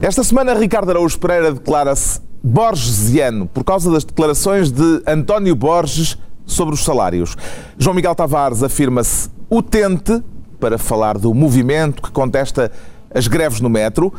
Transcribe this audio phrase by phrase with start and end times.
[0.00, 6.72] Esta semana, Ricardo Araújo Pereira declara-se borgesiano por causa das declarações de António Borges sobre
[6.72, 7.36] os salários.
[7.76, 10.22] João Miguel Tavares afirma-se utente
[10.60, 12.70] para falar do movimento que contesta
[13.12, 14.14] as greves no metro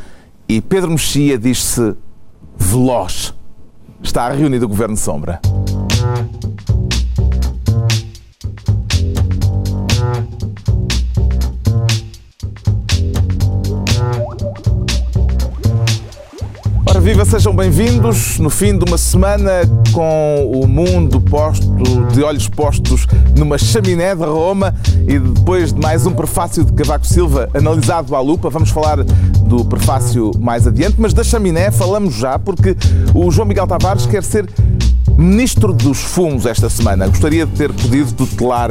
[0.50, 1.96] e Pedro Mexia diz-se
[2.58, 3.34] veloz.
[4.04, 5.40] Está reunido o Governo Sombra.
[17.00, 19.62] Ora viva, sejam bem-vindos no fim de uma semana
[19.94, 21.66] com o mundo posto,
[22.12, 24.76] de olhos postos numa chaminé de Roma
[25.08, 28.50] e depois de mais um prefácio de Cavaco Silva analisado à lupa.
[28.50, 29.02] Vamos falar
[29.46, 32.76] do prefácio mais adiante, mas da chaminé falamos já porque
[33.16, 34.50] o João Miguel Tavares quer ser
[35.24, 37.06] Ministro dos Fumos esta semana.
[37.10, 38.70] Gostaria de ter podido tutelar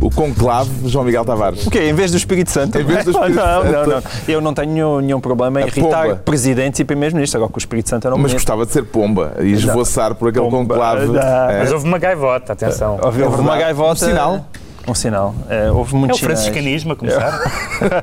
[0.00, 1.66] o conclave, João Miguel Tavares.
[1.66, 1.90] O quê?
[1.90, 2.78] Em vez do Espírito Santo?
[2.78, 3.70] Em vez do Espírito não, Santo.
[3.70, 4.02] não, não.
[4.26, 6.16] Eu não tenho nenhum problema em A irritar pomba.
[6.24, 7.34] presidentes e primeiros-ministros.
[7.36, 8.36] Agora com o Espírito Santo eu não Mas meto.
[8.40, 10.56] gostava de ser pomba e esvoaçar por aquele Pomba.
[10.74, 11.04] conclave.
[11.18, 11.58] É.
[11.58, 12.92] Mas houve uma gaivota, atenção.
[13.02, 13.60] Houve, houve uma verdade.
[13.60, 13.92] gaivota.
[14.06, 14.46] Um sinal.
[14.90, 15.34] Um sinal.
[15.48, 16.40] É, houve É o muitos sinais.
[16.40, 17.40] franciscanismo a começar.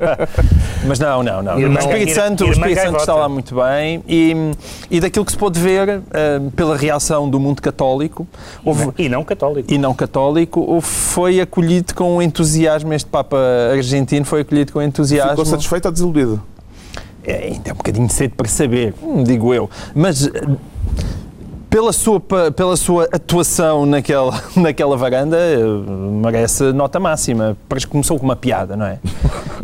[0.88, 1.60] Mas não, não, não.
[1.60, 4.34] Irmã- o Espírito Santo, o Espírito Santo está lá muito bem e,
[4.90, 8.26] e daquilo que se pôde ver eh, pela reação do mundo católico
[8.64, 9.74] houve, E não católico.
[9.74, 12.94] e não católico, foi acolhido com entusiasmo.
[12.94, 13.38] Este Papa
[13.74, 15.32] argentino foi acolhido com entusiasmo.
[15.32, 16.42] Ficou satisfeito ou desiludido?
[17.24, 18.94] É, ainda é um bocadinho cedo para saber,
[19.26, 19.70] digo eu.
[19.94, 20.32] Mas eh,
[21.78, 25.58] pela sua, pela sua atuação naquela, naquela varanda, eh,
[26.24, 27.56] merece nota máxima.
[27.70, 28.98] Parece que começou com uma piada, não é?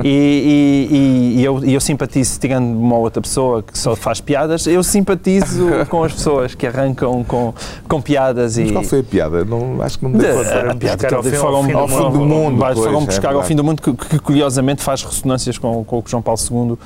[0.04, 4.22] E, e- e- e eu, e eu simpatizo, tirando uma outra pessoa que só faz
[4.22, 7.54] piadas, eu simpatizo com as pessoas que arrancam com,
[7.88, 8.64] com piadas e.
[8.64, 9.44] Mas qual foi a piada?
[9.46, 10.44] Não, acho que não De- deu.
[10.44, 12.58] Foram a piada buscar que ao fim- foram ao fim do Ao fim do mundo,
[12.58, 13.48] Vai- pois, foram é buscar ao verdade.
[13.48, 16.78] fim do mundo, que, que curiosamente faz ressonâncias com, com o que João Paulo II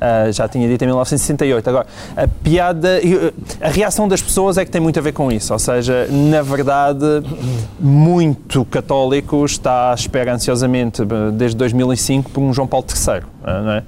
[0.00, 1.68] ah, já tinha dito em 1968.
[1.68, 5.30] Agora, a piada, e, a reação das pessoas é que tem muito a ver com
[5.30, 5.52] isso.
[5.52, 7.04] Ou seja, na verdade,
[7.78, 13.22] muito católico está à espera ansiosamente, eh, desde 2005, por um João Paulo III.
[13.44, 13.82] Não é?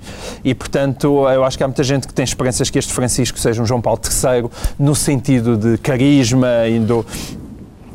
[0.44, 3.60] E, portanto, eu acho que há muita gente que tem esperanças que este Francisco seja
[3.62, 4.48] um João Paulo III
[4.78, 7.04] no sentido de carisma e do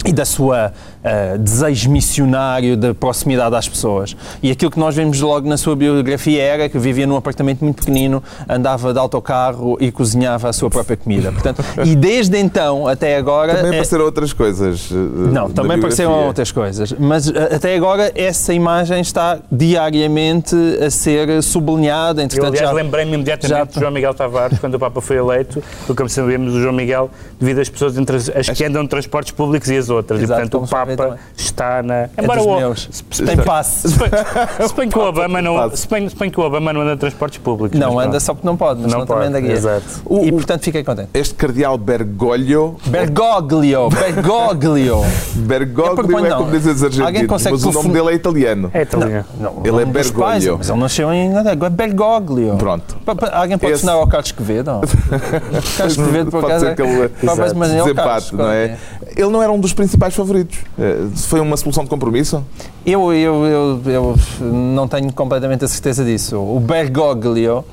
[0.05, 4.15] e da sua ah, desejo missionário de proximidade às pessoas.
[4.41, 7.77] E aquilo que nós vemos logo na sua biografia era que vivia num apartamento muito
[7.77, 11.31] pequenino, andava de autocarro e cozinhava a sua própria comida.
[11.31, 14.89] Portanto, e desde então até agora Também é- apareceram outras coisas.
[14.91, 14.95] eh,
[15.31, 16.93] não, também apareceram outras coisas.
[16.93, 22.21] Mas a- até agora essa imagem está diariamente a ser sublinhada.
[22.21, 25.17] Eu, Entretanto, aliás, já- lembrei-me imediatamente já- de João Miguel Tavares, quando o Papa foi
[25.17, 27.09] eleito, porque, como sabemos, o João Miguel
[27.39, 30.21] divide as pessoas entre as, as que andam de transportes públicos e as outras.
[30.21, 31.23] Exato, e, portanto, o se Papa também.
[31.37, 31.93] está na...
[31.95, 32.55] é Embora dos o...
[32.57, 32.89] meus.
[33.11, 33.89] se- Tem passe.
[33.89, 36.93] Se bem que o Obama não, se bem, se bem que o Obama não anda
[36.95, 37.79] de transportes públicos.
[37.79, 38.19] Não anda pronto.
[38.23, 39.51] só porque não pode, mas Não não, também pode, andaria.
[39.57, 39.83] exato.
[40.23, 41.09] E portanto fiquei contente.
[41.13, 42.77] Este cardeal Bergoglio.
[42.85, 45.01] Bergoglio, Bergoglio.
[45.35, 48.13] Bergoglio porque, é não, como dizem os alguém argentinos, consegue mas o nome dele é
[48.13, 48.71] italiano.
[48.73, 49.25] É italiano.
[49.39, 50.55] Não, Ele o é pais, Bergoglio.
[50.57, 51.57] Mas ele nasceu em Inglaterra.
[51.65, 52.55] É Bergoglio.
[52.57, 52.97] Pronto.
[53.31, 54.81] Alguém pode ensinar ao Carlos Quevedo?
[55.77, 58.77] Carlos Quevedo, por Pode acaso, é- ele Talvez, mas é o Carlos, desempate, não é?
[59.15, 60.59] Ele não era um dos principais favoritos.
[60.79, 62.43] Eh, Foi uma solução de compromisso?
[62.85, 66.37] Eu, eu, eu, eu não tenho completamente a certeza disso.
[66.37, 67.63] O Bergoglio,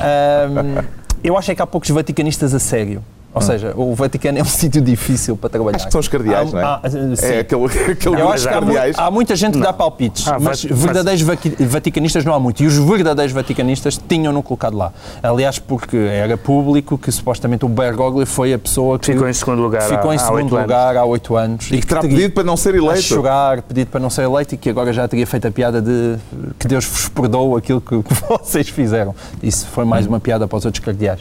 [0.00, 0.84] ahm,
[1.22, 3.02] eu acho é que há poucos vaticanistas a sério.
[3.38, 5.76] Ou seja, o Vaticano é um sítio difícil para trabalhar.
[5.76, 6.64] Acho que são os cardeais, Há- não é?
[6.64, 6.80] há-.
[7.22, 8.96] É aquele, aquele Eu acho que há, mu- cardeais.
[8.98, 12.62] há muita gente que dá palpites, Ah, mas vai- verdadeiros vaqui- vaticanistas não há muito.
[12.62, 14.92] E os verdadeiros vaticanistas tinham-no colocado lá.
[15.22, 19.62] Aliás, porque era público que supostamente o Bergoglio foi a pessoa que Ficou em segundo
[19.62, 20.62] lugar ficou há- em há segundo oito anos.
[20.66, 21.70] lugar há oito anos.
[21.70, 23.02] E que terá teria- pedido para não ser a eleito.
[23.02, 26.16] chorar, pedido para não ser eleito e que agora já teria feito a piada de
[26.58, 29.14] que Deus vos perdoa aquilo que, que vocês fizeram.
[29.42, 31.20] Isso foi mais uma piada para os outros cardeais.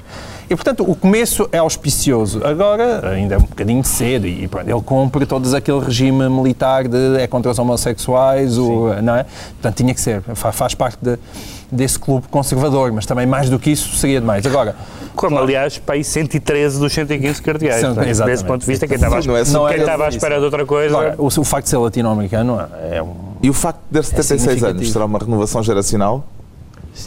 [0.49, 2.41] E, portanto, o começo é auspicioso.
[2.45, 7.17] Agora, ainda é um bocadinho cedo e pronto, ele cumpre todo aquele regime militar de
[7.19, 9.25] é contra os homossexuais, o, não é?
[9.53, 10.21] Portanto, tinha que ser.
[10.35, 11.17] Fa- Faz parte de-
[11.69, 14.45] desse clube conservador, mas também mais do que isso seria demais.
[14.45, 14.73] Agora,
[15.17, 17.81] Como, aliás, para aí 115 dos 115 cardeais.
[17.81, 18.09] Sim, não é?
[18.09, 18.35] exatamente.
[18.37, 20.17] Desse ponto de vista, quem estava, não é quem surpresa estava à isso.
[20.17, 20.95] espera de outra coisa...
[20.97, 22.57] agora o, o facto de ser latino-americano
[22.89, 23.13] é um.
[23.43, 24.93] E o facto de ter 76 anos significativo.
[24.93, 26.23] será uma renovação geracional?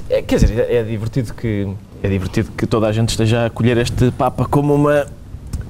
[0.09, 1.69] É, quer dizer, é divertido que
[2.03, 5.07] é divertido que toda a gente esteja a acolher este Papa como uma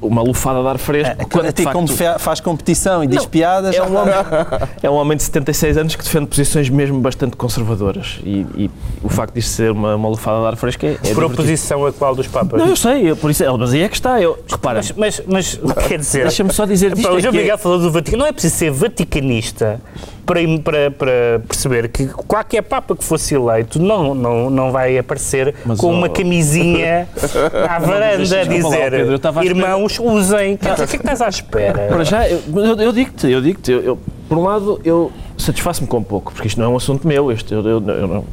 [0.02, 1.14] uma lufada de ar fresco.
[1.20, 3.74] É, quando, a de ti, como facto, fa- faz competição e diz Não, piadas.
[3.76, 4.14] é um, homem,
[4.82, 8.70] é um homem de 76 anos que defende posições mesmo bastante conservadoras e, e
[9.02, 11.26] o facto disto ser uma, uma lufada de ar fresco é, é Por divertido.
[11.34, 12.58] oposição a qual dos papas?
[12.58, 14.18] Não, eu sei, eu, por isso, mas aí é que está.
[14.18, 16.22] Eu, repara, Mas, mas, mas quer dizer...
[16.22, 17.06] deixa-me só dizer disto.
[17.06, 18.22] Pá, o é João que é- Miguel falou do Vaticano.
[18.22, 19.82] Não é preciso ser vaticanista
[20.24, 25.54] para, para, para perceber que qualquer Papa que fosse eleito não, não, não vai aparecer
[25.64, 27.08] Mas, com oh, uma camisinha
[27.68, 30.54] à varanda a dizer espera- irmãos, usem.
[30.54, 31.88] O que, é que estás à espera?
[31.88, 35.86] Para já, eu, eu, eu digo-te, eu digo-te, eu, eu- por um lado, eu satisfaço-me
[35.88, 38.24] com pouco, porque isto não é um assunto meu, este, eu- eu- eu não-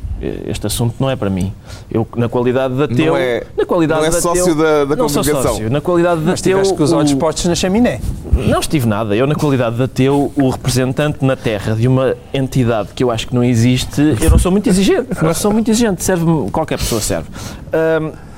[0.47, 1.53] este assunto não é para mim.
[1.91, 3.15] Eu, na qualidade de ateu...
[3.15, 5.51] é- na qualidade não é de ateu- sócio da- da não sou congregação.
[5.53, 6.53] sócio, na qualidade de Mas ateu...
[6.57, 7.99] tiveste com os olhos o- postos na chaminé.
[8.33, 9.15] Não estive nada.
[9.15, 13.27] Eu, na qualidade de ateu, o representante na Terra de uma entidade que eu acho
[13.27, 15.07] que não existe, eu não sou muito exigente.
[15.21, 16.03] Não sou muito exigente.
[16.03, 17.27] Serve-me, qualquer pessoa serve.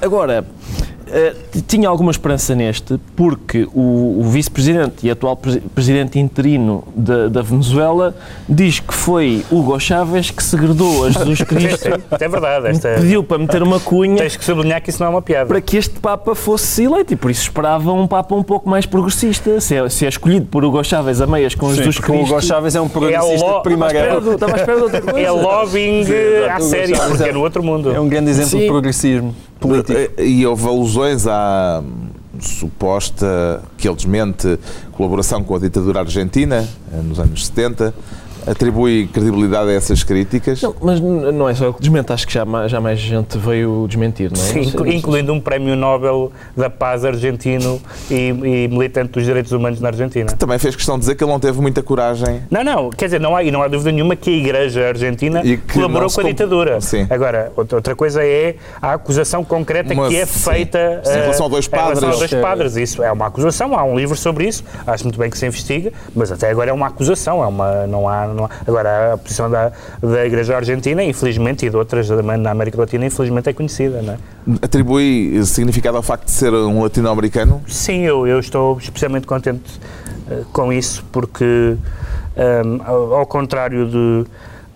[0.01, 0.45] Agora,
[1.12, 7.28] ah, tinha alguma esperança neste, porque o, o vice-presidente e atual presi- presidente interino da,
[7.28, 8.16] da Venezuela
[8.48, 11.90] diz que foi Hugo Chávez que segredou a Jesus Cristo,
[12.20, 15.10] É verdade, esta, pediu para meter uma cunha tens que sublinhar que isso não é
[15.10, 15.48] uma piada.
[15.48, 18.86] para que este Papa fosse eleito e por isso esperava um Papa um pouco mais
[18.86, 19.60] progressista.
[19.62, 22.32] Se é, se é escolhido por Hugo Chávez a meias com Jesus porque o Cristo.
[22.34, 25.20] Hugo Chávez é um É progressista lo- de primeira Estava à espera de outra coisa.
[25.20, 26.04] É lobbying
[26.50, 27.10] à sério, Exato.
[27.10, 27.92] porque é no outro mundo.
[27.92, 28.60] É um grande exemplo Sim.
[28.60, 30.00] de progressismo político.
[30.22, 32.10] E houve alusões à hum,
[32.40, 34.60] suposta, que ele desmente,
[34.92, 37.94] colaboração com a ditadura argentina eh, nos anos 70.
[38.50, 40.62] Atribui credibilidade a essas críticas.
[40.62, 43.86] Não, mas não é só ele que desmente, acho que já, já mais gente veio
[43.88, 44.46] desmentir, não é?
[44.46, 47.80] Sim, Não incluindo um prémio Nobel da Paz argentino
[48.10, 50.31] e, e militante dos direitos humanos na Argentina.
[50.31, 52.42] Também fez questão de dizer que ele não teve muita coragem.
[52.50, 55.42] Não, não, quer dizer, não há, e não há dúvida nenhuma que a Igreja Argentina
[55.44, 56.81] E que colaborou com a ditadura.
[56.81, 57.06] Sim.
[57.10, 60.50] Agora, outra, outra coisa é a acusação concreta Uma- que é sim.
[60.51, 62.16] feita Sim, em eh, relação a dois em relação padres.
[62.16, 62.75] a dois padres.
[62.75, 65.92] Isso é uma acusação, há um livro sobre isso, acho muito bem que se investiga,
[66.16, 69.71] mas até agora é uma acusação, é uma, não há, não Agora, a posição da,
[70.01, 74.13] da Igreja Argentina, infelizmente, e de outras também na América Latina, infelizmente é conhecida, não
[74.13, 74.18] é?
[74.62, 77.62] Atribui significado ao facto de ser um latino-americano.
[77.68, 79.80] Sim, eu, eu estou especialmente contente
[80.30, 81.75] eh, com isso, porque,
[82.36, 84.25] ehm, ao, ao contrário de,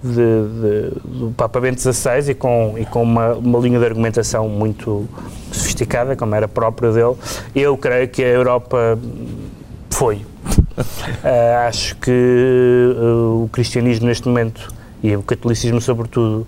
[0.03, 4.47] de- de- do Papa Bento XVI e com, e com uma, uma linha de argumentação
[4.49, 5.07] muito
[5.51, 7.15] sofisticada, como era própria dele,
[7.55, 8.97] eu creio que a Europa
[9.89, 10.21] foi.
[11.23, 16.47] Eh, acho que eh, o cristianismo neste momento e o catolicismo sobretudo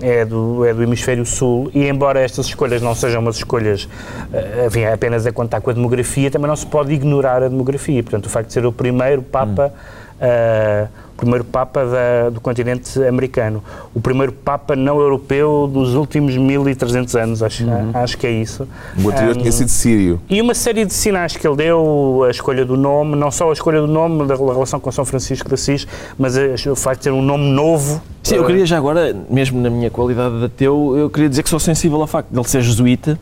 [0.00, 3.88] é do, é do hemisfério sul e embora estas escolhas não sejam umas escolhas
[4.32, 8.02] eh, enfim, apenas a contar com a demografia, também não se pode ignorar a demografia.
[8.02, 9.72] Portanto, o facto de ser o primeiro Papa
[10.18, 13.62] o primeiro Papa da- do continente americano,
[13.94, 17.64] o primeiro Papa não europeu dos últimos 1300 anos, acho,
[17.94, 18.68] acho que é isso.
[19.02, 20.20] O anterior Um, tinha sido sírio.
[20.28, 23.52] e uma série de sinais que ele deu, a escolha do nome, não só a
[23.52, 25.86] escolha do nome da relação com São Francisco de Assis,
[26.18, 26.36] mas
[26.66, 28.00] o facto de ter um nome novo.
[28.22, 31.48] Sim, eu queria já agora, mesmo na minha qualidade de ateu, eu queria dizer que
[31.48, 33.18] sou sensível ao facto de ele ser jesuíta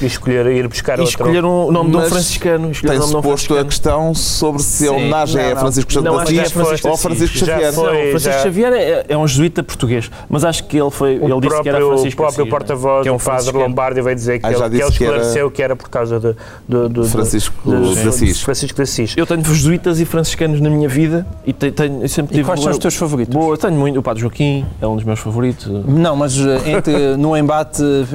[0.00, 1.10] E escolher, ir buscar e outro.
[1.10, 2.70] escolher um nome de um franciscano.
[2.72, 3.64] Tem-se de um posto a franciscano.
[3.66, 4.96] questão sobre se a Sim.
[4.96, 5.60] homenagem Não, é não.
[5.60, 6.96] Francisco Santo Não, é Francisco ou.
[6.96, 7.72] Francisco Já Xavier.
[7.72, 7.84] foi.
[7.84, 11.18] Não, o Francisco já- Xavier é, é um jesuíta português, mas acho que ele foi.
[11.18, 12.50] O ele disse que era próprio, Francisco o próprio Assis, não é?
[12.50, 13.64] porta-voz, Que é um o padre franciscano.
[13.64, 15.88] Lombardi, veio dizer que, Ah, ele, que ele disse que era- esclareceu que era por
[15.88, 16.26] causa de,
[16.68, 18.40] do, do, do- Francisco de Assis.
[18.40, 19.14] Francisco de Assis.
[19.16, 22.44] Eu tenho jesuítas e franciscanos na minha vida e te- tenho, eu sempre E tive.
[22.46, 23.34] quais são os teus favoritos?
[23.34, 23.98] Boa, tenho muito.
[23.98, 25.66] O Padre Joaquim é um dos meus favoritos.
[25.86, 28.06] Não, mas eh, entre, no embate uh,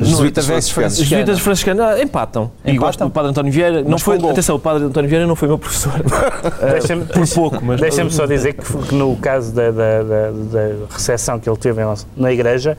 [0.00, 1.03] jesuíta Jesuítas versus franciscanos.
[1.04, 1.78] Os jesuítas franciscano.
[1.78, 2.50] franciscanos ah, empatam.
[2.64, 2.86] E Empatam?
[2.86, 3.82] gosto do Padre António Vieira.
[3.82, 5.92] Não foi, atenção, o Padre António Vieira não foi meu professor.
[6.72, 7.80] Deixa-me- Por pouco, mas.
[7.80, 11.80] Deixa-me só dizer que, que no caso da, da, da, da recepção que ele teve
[12.16, 12.76] na Igreja,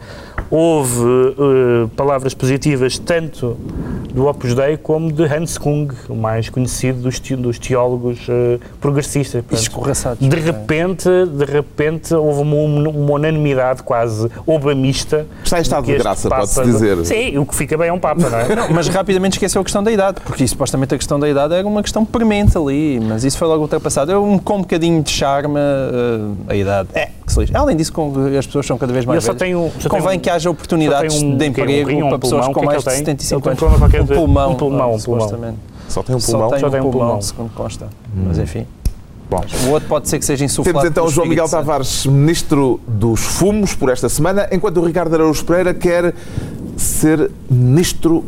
[0.50, 3.58] houve eh, palavras positivas tanto
[4.14, 8.60] do Opus Dei como de Hans Kung, o mais conhecido dos, te- dos teólogos eh,
[8.80, 9.42] progressistas.
[9.42, 10.28] Portanto, escorraçados.
[10.28, 15.26] de repente, de repente houve uma, uma unanimidade quase obamista.
[15.44, 17.06] Está em estado de graça, pode-se dizer.
[17.06, 18.56] Sim, o que fica bem é um Papa, não é?
[18.56, 21.68] Não, mas rapidamente esqueceu a questão da idade, porque supostamente a questão da idade era
[21.68, 24.12] uma questão premente ali, mas isso foi logo ultrapassado.
[24.12, 26.90] Eu, um- com um bocadinho de charme, eh, a idade.
[26.94, 27.56] É, que se lixe.
[27.56, 29.40] Além disso, com, as pessoas são cada vez mais só velhas.
[29.40, 32.04] tem um, só Convém um- que haja oportunidades só um- de é um emprego rim,
[32.04, 33.16] um para pessoas pulmão, com é mais que de ele tem?
[33.18, 33.82] 75 Ele tem um anos.
[33.82, 35.00] um pulmão, um pulmão, um pulmão.
[35.00, 35.58] supostamente.
[35.88, 36.50] Só tem um Só pulmão.
[36.52, 37.22] tem Só um tem um pulmão, pulmão.
[37.22, 37.88] segundo consta.
[38.16, 38.66] Mas enfim.
[39.28, 39.42] Bom.
[39.68, 40.78] O outro pode ser que seja insuflado.
[40.82, 41.50] Temos então João Miguel.
[41.50, 46.14] Tavares, ministro dos Fumos, por esta semana, enquanto o Ricardo Araújo Pereira quer
[46.76, 48.24] ser ministro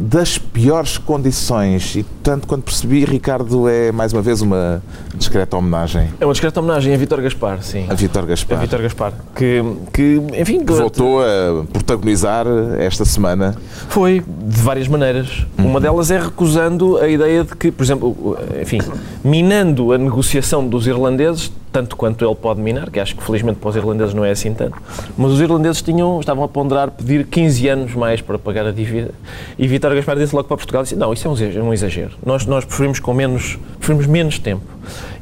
[0.00, 1.94] das piores condições.
[1.94, 4.82] E, tanto quanto percebi, Ricardo é mais uma vez uma
[5.14, 7.86] discreta homenagem É uma discreta homenagem a Vítor Gaspar, sim.
[7.88, 9.12] a Vítor A Gaspar, Vítor Gaspar.
[9.34, 12.46] Que, que enfim, que voltou a protagonizar
[12.78, 13.54] esta semana.
[13.88, 15.46] Foi de várias maneiras.
[15.58, 18.78] Uma delas é recusando a ideia de que, por exemplo, enfim,
[19.22, 23.70] minando a negociação dos irlandeses, tanto quanto ele pode minar, que acho que felizmente para
[23.70, 24.76] os irlandeses não é assim tanto,
[25.16, 29.12] mas os irlandeses tinham, estavam a ponderar pedir 15 anos mais para pagar a dívida
[29.58, 32.12] e Vítor Gaspar disse logo para Portugal, disse, não, isso é um exagero, um exagero.
[32.24, 34.62] Nós, nós preferimos com menos, preferimos menos tempo.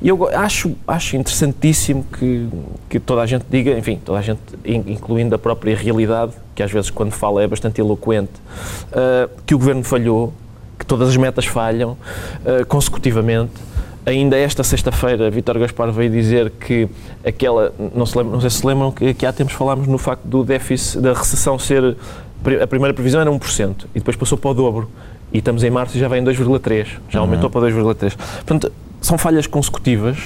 [0.00, 2.48] E eu acho, acho interessantíssimo que,
[2.88, 6.70] que toda a gente diga, enfim, toda a gente, incluindo a própria realidade, que às
[6.70, 8.32] vezes quando fala é bastante eloquente,
[8.92, 10.32] uh, que o Governo falhou,
[10.78, 13.52] que todas as metas falham uh, consecutivamente,
[14.08, 16.88] ainda esta sexta-feira, Vítor Gaspar veio dizer que
[17.24, 19.98] aquela, não, se lembra, não sei se se lembram, que, que há tempos falámos no
[19.98, 21.96] facto do déficit, da recessão ser,
[22.62, 24.90] a primeira previsão era 1%, e depois passou para o dobro.
[25.32, 27.26] E estamos em março e já vem em 2,3%, já uhum.
[27.26, 28.16] aumentou para 2,3%.
[28.16, 30.18] Portanto, são falhas consecutivas.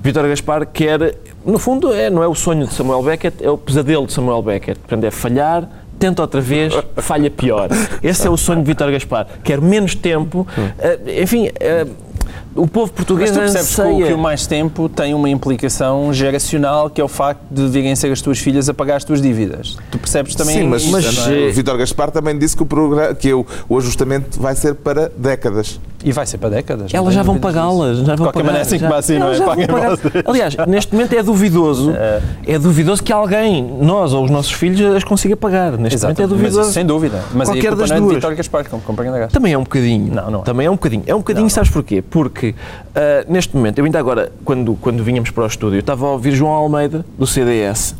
[0.00, 3.58] Vítor Gaspar quer, no fundo, é, não é o sonho de Samuel Beckett, é o
[3.58, 4.78] pesadelo de Samuel Beckett.
[4.78, 5.68] Portanto, é falhar,
[5.98, 7.68] tenta outra vez, falha pior.
[8.02, 9.26] Esse é o sonho de Vítor Gaspar.
[9.42, 11.90] Quer menos tempo, uh, enfim, uh,
[12.54, 16.88] o povo português Mas tu percebes que, que o mais tempo tem uma implicação geracional
[16.88, 19.76] que é o facto de virem ser as tuas filhas a pagar as tuas dívidas.
[19.90, 23.14] Tu percebes também Sim, mas, mas o eh, Vítor Gaspar também disse que o, programa,
[23.14, 25.80] que o, o ajustamento vai ser para décadas.
[26.04, 26.92] E vai ser para décadas.
[26.92, 27.98] Elas já vão pagá-las.
[27.98, 29.36] Já de qualquer maneira, assim como assim, não é?
[30.26, 32.20] Aliás, neste momento é duvidoso, é.
[32.46, 35.72] é duvidoso que alguém, nós ou os nossos filhos, as consiga pagar.
[35.72, 36.14] Neste Exato.
[36.14, 36.58] momento é duvidoso.
[36.58, 37.22] Mas, sem dúvida.
[37.32, 38.14] Mas qualquer das não é duas.
[38.16, 38.82] Vitória Gaspar, como
[39.32, 40.14] Também é um bocadinho.
[40.14, 40.42] Não, não é.
[40.42, 41.02] Também é um bocadinho.
[41.06, 42.02] É um bocadinho, não, sabes porquê?
[42.02, 46.10] Porque uh, neste momento, eu ainda agora, quando, quando vinhamos para o estúdio, estava a
[46.10, 47.94] ouvir João Almeida, do CDS,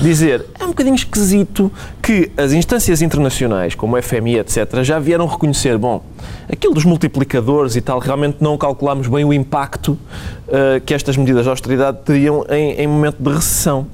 [0.00, 1.70] dizer é um bocadinho esquisito
[2.02, 6.02] que as instâncias internacionais, como o FMI, etc., já vieram reconhecer, bom,
[6.50, 9.92] aquilo dos multiplicadores e tal, realmente não calculámos bem o impacto
[10.48, 13.86] uh, que estas medidas de austeridade teriam em, em momento de recessão.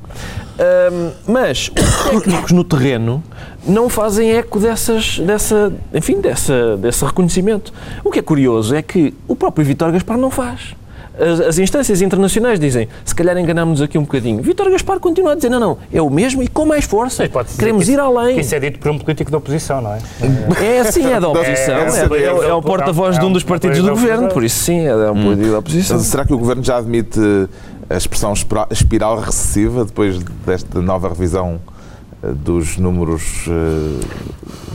[1.26, 3.22] Mas os técnicos no terreno
[3.66, 7.72] não fazem eco dessas, dessa, enfim, dessa, desse reconhecimento.
[8.04, 10.74] O que é curioso é que o próprio Vitor Gaspar não faz
[11.20, 14.42] as, as, instâncias internacionais dizem, se calhar enganámos-nos aqui um bocadinho.
[14.42, 17.28] Vítor Gaspar continua a dizer, não, não, é o mesmo e com mais força.
[17.58, 18.40] Queremos ir além.
[18.40, 19.98] isso é dito por um político da oposição, não é?
[20.80, 21.74] É sim, é da oposição.
[21.74, 24.86] É, é, é, é o porta-voz de um dos partidos do governo, por isso sim,
[24.86, 25.98] é um político da oposição.
[26.00, 27.20] Será que o governo já admite
[27.88, 28.32] a expressão
[28.70, 31.60] espiral recessiva depois desta nova revisão
[32.22, 34.00] dos números uh,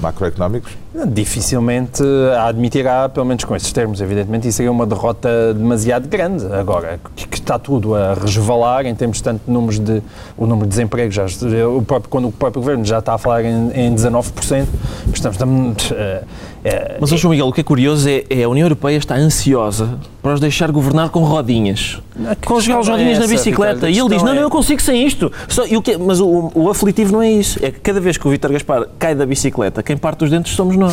[0.02, 0.85] macroeconómicos?
[1.08, 2.04] Dificilmente
[2.48, 6.46] admitirá, pelo menos com esses termos, evidentemente, isso seria uma derrota demasiado grande.
[6.54, 10.02] Agora, que está tudo a resvalar em termos tanto de números de.
[10.38, 11.26] O número de desemprego, já,
[11.68, 14.68] o próprio, quando o próprio governo já está a falar em, em 19%,
[15.14, 15.36] estamos.
[15.36, 16.26] estamos uh,
[16.66, 20.00] é, Mas, João Miguel, o que é curioso é, é a União Europeia está ansiosa
[20.20, 22.02] para os deixar governar com rodinhas.
[22.44, 23.88] Com os rodinhas é na bicicleta.
[23.88, 25.32] E ele diz: Não, não, eu consigo sem isto.
[25.48, 27.60] Só, e o que, mas o, o aflitivo não é isso.
[27.64, 30.56] É que cada vez que o Vítor Gaspar cai da bicicleta, quem parte os dentes
[30.56, 30.85] somos nós.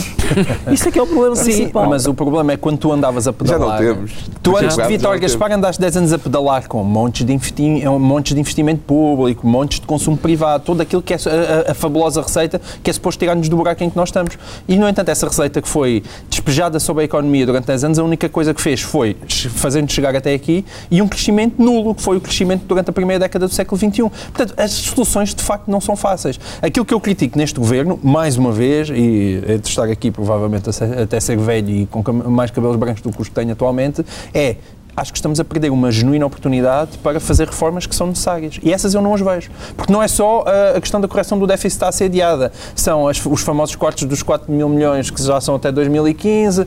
[0.70, 1.88] Isso é que é o problema Sim, principal.
[1.88, 3.78] Mas o problema é quando tu andavas a pedalar.
[3.78, 4.12] Já não temos.
[4.42, 8.34] Tu antes de Vítor Gaspar andaste 10 anos a pedalar com montes de, investi montes
[8.34, 12.22] de investimento público, montes de consumo privado, tudo aquilo que é a, a, a fabulosa
[12.22, 14.36] receita que é suposto tirar-nos do buraco em que nós estamos.
[14.68, 18.04] E, no entanto, essa receita que foi despejada sobre a economia durante 10 anos, a
[18.04, 19.16] única coisa que fez foi
[19.54, 23.20] fazer-nos chegar até aqui e um crescimento nulo, que foi o crescimento durante a primeira
[23.20, 24.02] década do século XXI.
[24.02, 26.38] Portanto, as soluções de facto não são fáceis.
[26.60, 29.58] Aquilo que eu critico neste governo, mais uma vez, e é
[29.90, 33.52] aqui provavelmente até ser velho e com mais cabelos brancos do que os que tenho
[33.52, 34.56] atualmente, é
[34.96, 38.58] acho que estamos a perder uma genuína oportunidade para fazer reformas que são necessárias.
[38.62, 39.50] E essas eu não as vejo.
[39.76, 40.44] Porque não é só
[40.76, 44.52] a questão da correção do déficit está assediada, são as, os famosos cortes dos 4
[44.52, 46.62] mil milhões que já são até 2015.
[46.62, 46.66] Uh,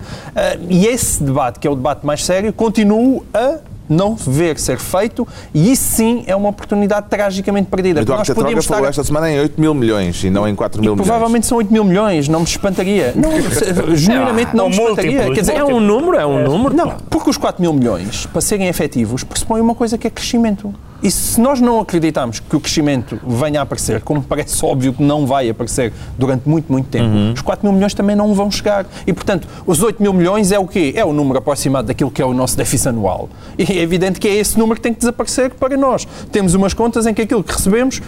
[0.70, 5.28] e esse debate, que é o debate mais sério, continua a não ver ser feito
[5.54, 8.02] e isso sim é uma oportunidade tragicamente perdida.
[8.02, 8.76] Eduardo nós podíamos estar...
[8.76, 11.08] falou esta semana em 8 mil milhões e não em 4 mil milhões.
[11.08, 13.14] Provavelmente são 8 mil milhões, não me espantaria.
[13.16, 13.32] Não,
[13.96, 15.32] genuinamente não me espantaria.
[15.32, 16.76] Quer dizer, é um número, é um número.
[16.76, 20.74] Não, porque os 4 mil milhões, para serem efetivos, pressupõem uma coisa que é crescimento.
[21.06, 25.04] E se nós não acreditamos que o crescimento venha a aparecer, como parece óbvio que
[25.04, 27.32] não vai aparecer durante muito, muito tempo, uhum.
[27.32, 28.88] os 4 mil milhões também não vão chegar.
[29.06, 30.94] E, portanto, os 8 mil milhões é o quê?
[30.96, 33.30] É o número aproximado daquilo que é o nosso déficit anual.
[33.56, 36.08] E é evidente que é esse número que tem que desaparecer para nós.
[36.32, 38.02] Temos umas contas em que aquilo que recebemos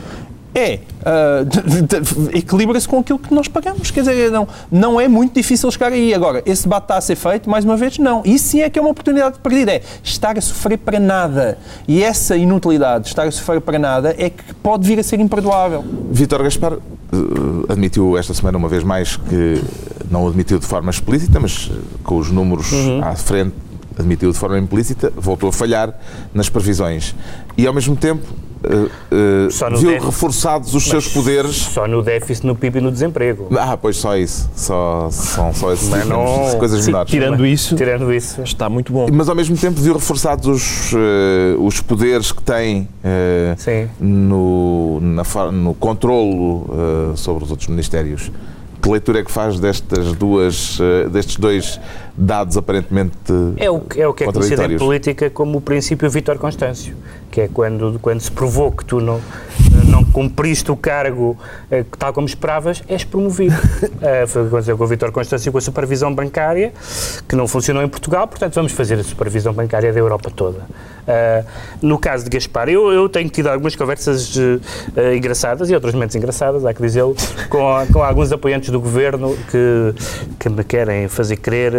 [0.58, 3.92] é uh, equilibra-se com aquilo que nós pagamos.
[3.92, 6.14] Quer dizer, não, não é muito difícil chegar aí.
[6.14, 8.24] Agora, esse debate está a ser feito, mais uma vez, não.
[8.26, 9.74] Isso sim é que é uma oportunidade perdida.
[9.74, 11.60] É estar a sofrer para nada.
[11.88, 15.20] E essa inutilidade de estar a sofrer para nada é que pode vir a ser
[15.20, 15.86] imperdoável.
[16.10, 16.80] Vítor Gaspar uh,
[17.70, 19.62] admitiu esta semana uma vez mais que
[20.10, 21.70] não admitiu de forma explícita, mas
[22.04, 23.04] com os números uhum.
[23.04, 23.54] à frente
[24.00, 25.94] admitiu de forma implícita, voltou a falhar
[26.34, 27.16] nas previsões.
[27.58, 28.24] E, ao mesmo tempo,
[28.64, 28.90] uh,
[29.78, 30.06] viu déficit.
[30.06, 31.56] reforçados os seus poderes.
[31.56, 33.48] Só no déficit, no PIB e no desemprego.
[33.58, 34.50] Ah, pois só isso.
[34.56, 37.12] Só, são só esses Mas não- coisas Sim, menores.
[37.12, 38.42] tirando isso, Tirando isso.
[38.42, 39.08] está muito bom.
[39.12, 43.88] Mas ao mesmo tempo viu reforçados os, eh, os poderes que tem eh, Sim.
[44.00, 46.66] no, na, no controlo
[47.14, 48.32] eh, sobre os outros ministérios.
[48.88, 51.78] Que leitura é que faz destas duas, eh, destes dois
[52.18, 53.18] dados aparentemente
[53.58, 56.96] É o, que- é o que é conhecido em política como o princípio Vítor Constâncio,
[57.30, 59.20] que é quando, quando se provou que tu não,
[59.90, 61.38] não cumpriste o cargo
[61.70, 63.58] eh, tal como esperavas, és promovido.
[64.02, 66.72] Eh, foi o que aconteceu com o Vítor Constâncio com a supervisão bancária,
[67.28, 70.62] que não funcionou em Portugal, portanto vamos fazer a supervisão bancária da Europa toda.
[71.08, 71.44] Eh,
[71.82, 74.60] no caso de Gaspar, eu, eu tenho tido algumas conversas eh,
[74.96, 77.16] eh, engraçadas e outras menos engraçadas, há que dizê-lo,
[77.50, 79.94] com, com alguns apoiantes do governo que,
[80.38, 81.74] que me querem fazer crer,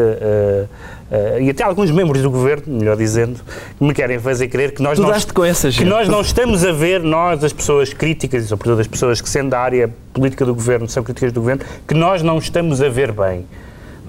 [1.10, 3.40] eh, e até alguns membros do governo, melhor dizendo,
[3.78, 5.08] que me querem fazer crer que nós não,
[5.78, 9.28] que nós não estamos a ver, nós, as pessoas críticas, e sobretudo as pessoas que,
[9.28, 12.88] sendo da área política do governo, são críticas do governo, que nós não estamos a
[12.88, 13.46] ver bem.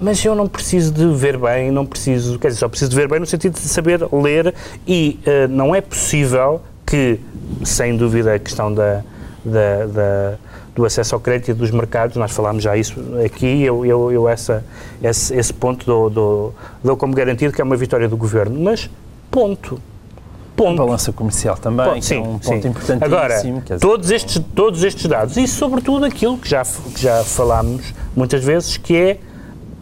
[0.00, 3.08] Mas eu não preciso de ver bem, não preciso, quer dizer, só preciso de ver
[3.08, 4.54] bem no sentido de saber ler
[4.86, 7.20] e eh, não é possível que,
[7.64, 9.02] sem dúvida, a questão da,
[9.44, 10.34] da- da-
[10.74, 14.28] do acesso ao crédito e dos mercados, nós falámos já isso aqui, eu, eu, eu
[14.28, 14.64] essa,
[15.02, 18.88] esse, esse ponto dou, dou, dou como garantido que é uma vitória do governo, mas
[19.30, 19.74] ponto.
[19.76, 20.76] A Ponto.
[20.76, 22.68] balança comercial também, Ponto, que sim, é um ponto sim.
[22.68, 23.04] importantíssimo.
[23.04, 27.94] Agora, dizer, todos estes, todos estes dados e, sobretudo, aquilo que já, que já falámos
[28.14, 29.18] muitas vezes, que é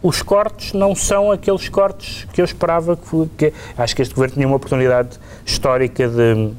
[0.01, 4.35] os cortes não são aqueles cortes que eu esperava que, que acho que este governo
[4.35, 6.51] tinha uma oportunidade histórica de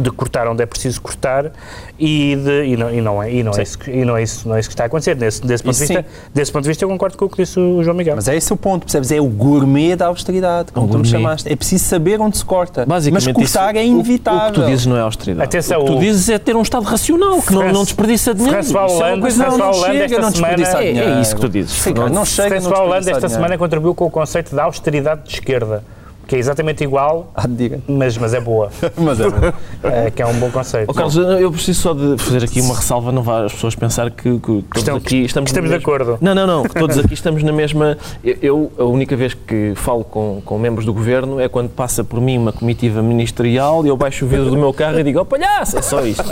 [0.00, 1.52] de cortar onde é preciso cortar
[1.98, 4.22] e, de, e, não, e, não, é, e, não, é isso, que- e não, é
[4.22, 5.14] isso, não é isso que está a acontecer.
[5.14, 7.58] Desse, desse, ponto de vista, desse ponto de vista, eu concordo com o que disse
[7.58, 8.16] o João Miguel.
[8.16, 9.10] Mas é esse o ponto, percebes?
[9.12, 11.10] É o gourmet da austeridade, como tu me gourmet.
[11.10, 11.52] chamaste.
[11.52, 12.84] É preciso saber onde se corta.
[12.86, 14.48] Basicamente, Mas cortar isso- é o- inevitável.
[14.48, 15.44] O, que tu dizes não é austeridade.
[15.48, 17.84] Atenção, o que tu o- dizes é ter um Estado racional, que não, França- não
[17.84, 18.62] desperdiça dinheiro.
[18.64, 20.88] François Isso é uma Hollande- coisa- Não, não Hollande chega, esta não desperdiça semana- É-
[20.90, 21.20] é dinheiro.
[21.20, 21.72] isso que tu dizes.
[21.72, 23.28] Sim, cara, não chega, François não Hollande esta dinheiro.
[23.34, 25.82] semana contribuiu com o conceito da austeridade de esquerda,
[26.26, 27.80] que é exatamente igual, Ah, diga.
[27.88, 29.52] mas, mas é boa, Mas é bom.
[29.82, 30.88] É, que é um bom conceito.
[30.90, 34.10] Ó Carlos, eu preciso só de fazer aqui uma ressalva, não vá as pessoas pensar
[34.10, 36.18] que, que todos Estão- aqui estamos, estamos de mesmo- acordo.
[36.20, 37.96] Não, não, não, que todos aqui estamos na mesma.
[38.22, 42.02] Eu, eu, a única vez que falo com, com membros do governo é quando passa
[42.04, 45.20] por mim uma comitiva ministerial e eu baixo o vidro do meu carro e digo:
[45.20, 46.24] ó palhaço, é só isto.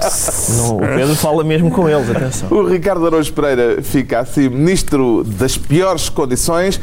[0.57, 2.49] Não, o Pedro fala mesmo com eles, atenção.
[2.51, 6.81] O Ricardo Araújo Pereira fica assim ministro das piores condições,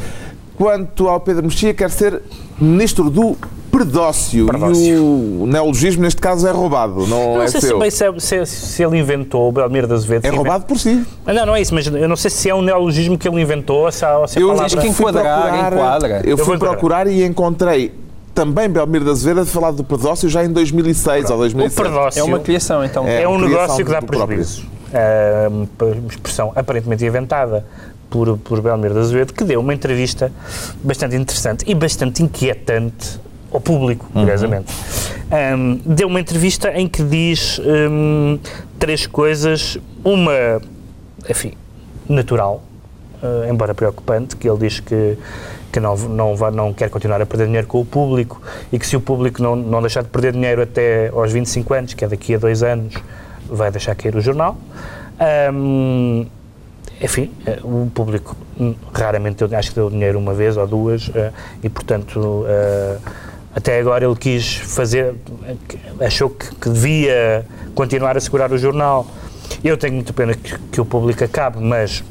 [0.60, 2.20] quanto ao Pedro Mexia quer ser
[2.60, 3.34] ministro do
[3.72, 4.44] predócio.
[4.46, 4.84] Predócio.
[4.84, 7.78] E o neologismo, neste caso, é roubado, não, não é sei se, seu.
[7.78, 10.26] bem se, se- se ele inventou o Belmiro de Azevedo.
[10.26, 11.02] É roubado por si.
[11.24, 13.40] Ah, Não, não é isso, mas eu não sei se é um neologismo que ele
[13.40, 14.66] inventou ou se ou se a Eu, palavra...
[14.66, 16.20] acho que fui enquadrar, procurar, enquadra.
[16.24, 17.94] eu Eu fui procurar e encontrei
[18.34, 21.74] também Belmiro da Azevedo a falar do predócio já em 2006 ou O 2007.
[21.82, 23.06] predócio É uma criação, então.
[23.08, 23.22] É.
[23.22, 24.64] é um negócio que dá prejuízo.
[24.92, 25.66] É uma
[26.10, 27.64] expressão aparentemente inventada
[28.10, 30.32] por, por Belmiro de Azevedo, que deu uma entrevista
[30.82, 33.20] bastante interessante e bastante inquietante
[33.52, 34.22] ao público, Uhum.
[34.22, 34.72] curiosamente.
[35.30, 38.38] Ahm, deu uma entrevista em que diz hum,
[38.78, 39.78] três coisas.
[40.04, 40.60] Uma,
[41.28, 41.52] enfim,
[42.08, 42.62] natural,
[43.22, 45.16] eh, embora preocupante, que ele diz que,
[45.72, 48.40] que não, não, vai, não quer continuar a perder dinheiro com o público
[48.72, 51.94] e que se o público não, não deixar de perder dinheiro até aos 25 anos,
[51.94, 52.94] que é daqui a dois anos,
[53.48, 54.56] vai deixar cair o jornal.
[55.18, 56.26] Ahm,
[57.00, 61.10] enfim, eh, o público hum, raramente deu, acho que deu dinheiro uma vez ou duas
[61.14, 61.32] eh,
[61.62, 62.98] e, portanto, eh,
[63.54, 69.06] até agora ele quis fazer, eh, achou que, que devia continuar a segurar o jornal.
[69.64, 72.04] Eu tenho muita pena que, que o público acabe, mas,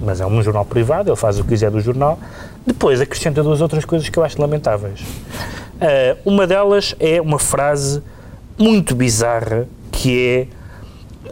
[0.00, 2.18] mas é um jornal privado, ele faz o que quiser do jornal.
[2.66, 5.00] Depois acrescenta duas outras coisas que eu acho lamentáveis.
[5.80, 8.02] Eh, uma delas é uma frase
[8.58, 10.40] muito bizarra que é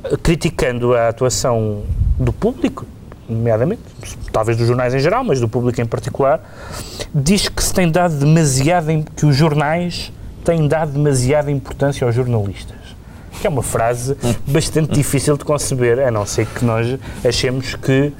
[0.04, 1.82] eh, criticando a atuação
[2.20, 2.85] do público,
[3.26, 3.80] nomeadamente,
[4.30, 6.40] talvez dos jornais em geral, mas do público em particular,
[7.14, 10.12] diz que se tem dado demasiada, que os jornais
[10.44, 12.76] têm dado demasiada importância aos jornalistas.
[13.40, 18.12] Que é uma frase bastante difícil de conceber, a não ser que nós achemos que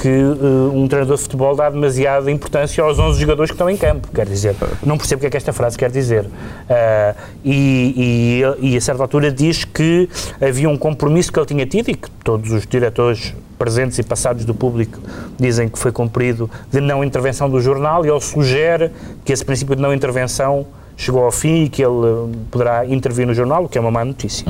[0.00, 3.76] que eh, um treinador de futebol dá demasiada importância aos 11 jogadores que estão em
[3.76, 4.08] campo.
[4.14, 6.24] Quer dizer, não percebo o que é que esta frase quer dizer.
[6.70, 10.08] Ah, e, e, e a certa altura diz que
[10.40, 14.44] havia um compromisso que ele tinha tido e que todos os diretores presentes e passados
[14.44, 14.98] do público
[15.38, 18.90] dizem que foi cumprido de não intervenção do jornal e ele sugere
[19.24, 20.66] que esse princípio de não intervenção
[20.96, 23.90] chegou ao fim e que ele eh, poderá intervir no jornal, o que é uma
[23.90, 24.44] má notícia.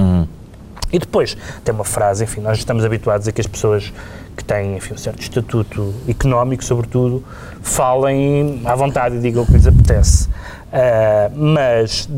[0.91, 3.93] E depois tem uma frase, enfim, nós estamos habituados a que as pessoas
[4.35, 7.23] que têm enfim, um certo estatuto económico, sobretudo,
[7.61, 10.29] falem à vontade e digam o que lhes apetece.
[10.73, 12.09] Ah, mas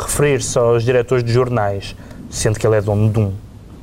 [0.00, 1.96] referir-se aos diretores de jornais
[2.34, 3.32] sendo que ele é dono de um,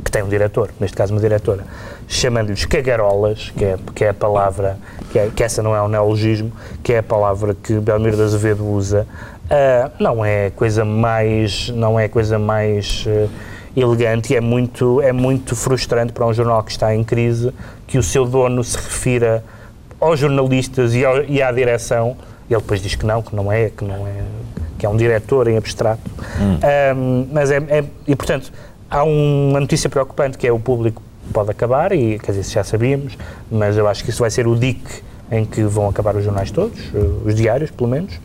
[0.04, 1.64] que tem um diretor, neste caso uma diretora,
[2.08, 4.78] chamando-lhes cagarolas, que é, que é a palavra,
[5.12, 6.52] que, é, que essa não é um neologismo,
[6.84, 9.08] que é a palavra que Belmiro de Azevedo usa,
[9.46, 13.30] uh, não é coisa mais, não é coisa mais uh,
[13.76, 17.54] elegante e é muito, é muito frustrante para um jornal que está em crise
[17.88, 19.44] que o seu dono se refira
[20.00, 22.18] aos jornalistas e, ao, e à direção,
[22.50, 24.24] ele depois diz que não, que não é, que não é,
[24.78, 26.02] que é um diretor em abstrato.
[26.40, 26.60] Hum.
[26.96, 28.52] Um, mas é, é, e portanto,
[28.92, 31.02] há uma notícia preocupante que é o público
[31.34, 33.18] pode acabar, e quer dizer, já sabíamos,
[33.50, 34.82] mas eu acho que isso vai ser o DIC
[35.32, 36.78] em que vão acabar os jornais todos,
[37.26, 38.20] os diários, pelo menos.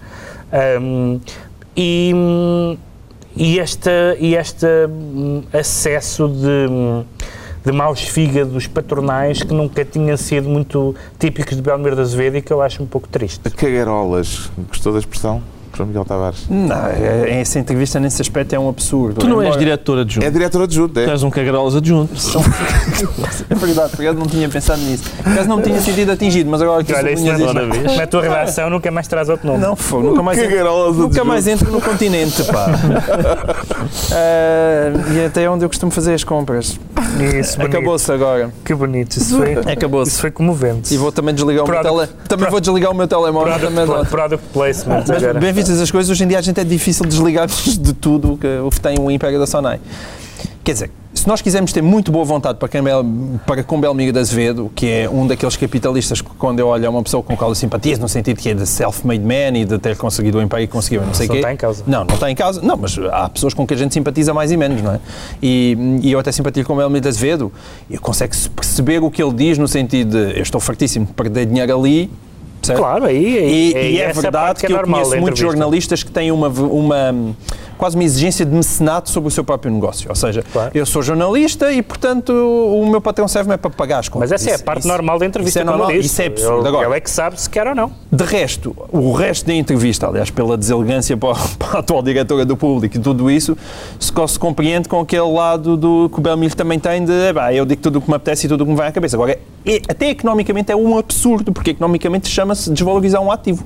[0.80, 1.20] Um,
[1.76, 2.12] e,
[3.36, 7.04] e, esta, e este hum, acesso de
[7.66, 12.42] de maus fígados patronais que nunca tinham sido muito típicos de Belmiro da Azevedo e
[12.42, 13.50] que eu acho um pouco triste.
[13.50, 15.42] Cagarolas, gostou da expressão?
[15.76, 16.46] João Miguel Tavares.
[16.48, 19.20] Não, é, é, essa entrevista nesse aspecto é um absurdo.
[19.20, 20.26] Tu não és diretor adjunto.
[20.26, 21.04] É diretor adjunto, é.
[21.04, 22.14] Tu és um cagarolas adjunto.
[23.50, 25.04] é verdade, por não tinha pensado nisso.
[25.22, 27.96] Por não tinha sentido atingido, mas agora que Olha, isso é toda vez.
[27.96, 29.58] Na tua redação nunca mais traz outro nome.
[29.58, 32.68] Não, foi, nunca mais, entro, nunca mais entro no continente, pá.
[34.12, 36.78] uh, e até onde eu costumo fazer as compras.
[37.38, 38.50] Isso, Acabou-se agora.
[38.64, 40.12] Que bonito, isso foi, Acabou-se.
[40.12, 40.94] Isso foi comovente.
[40.94, 43.52] E vou também desligar o product, meu tele, também vou desligar o meu telemóvel.
[43.52, 45.04] Product, também, product placement.
[45.40, 47.46] Bem vistas as coisas, hoje em dia a gente é difícil desligar
[47.78, 49.80] de tudo o que, o que tem o Império da Sonai.
[50.62, 53.04] Quer dizer, se nós quisermos ter muito boa vontade para, Bel,
[53.46, 56.88] para com Belmiro de Azevedo, que é um daqueles capitalistas que, quando eu olho, é
[56.88, 59.78] uma pessoa com qual eu simpatizo, no sentido que é de self-made man e de
[59.78, 61.34] ter conseguido o emprego e conseguiu não sei o quê.
[61.34, 61.84] Não está em causa.
[61.86, 62.60] Não, não está em causa.
[62.62, 65.00] Não, mas há pessoas com que a gente simpatiza mais e menos, não é?
[65.40, 67.52] E, e eu até simpatizo com Belmiro de Azevedo
[67.88, 71.46] e consegue-se perceber o que ele diz no sentido de eu estou fartíssimo de perder
[71.46, 72.10] dinheiro ali,
[72.66, 72.78] Certo?
[72.78, 76.10] Claro, aí, aí e, e é verdade que, que é eu conheço muitos jornalistas que
[76.10, 77.14] têm uma, uma
[77.76, 80.08] quase uma exigência de mecenato sobre o seu próprio negócio.
[80.08, 80.70] Ou seja, claro.
[80.74, 84.30] eu sou jornalista e, portanto, o meu patrão serve-me para pagar as contas.
[84.30, 86.26] Mas essa isso, é a parte isso, normal da entrevista, isso é normal, Isso é
[86.26, 86.60] absurdo.
[86.60, 87.92] Ele, Agora, ele é que sabe se quer ou não.
[88.10, 92.56] De resto, o resto da entrevista, aliás, pela deselegância para, para a atual diretora do
[92.56, 93.56] público e tudo isso,
[93.98, 97.12] se, se compreende com aquele lado do, que o Belmiro também tem de,
[97.52, 99.16] eu digo tudo o que me apetece e tudo o que me vai à cabeça.
[99.16, 103.64] Agora, é, até economicamente é um absurdo, porque economicamente chama-se desvalorizar um ativo.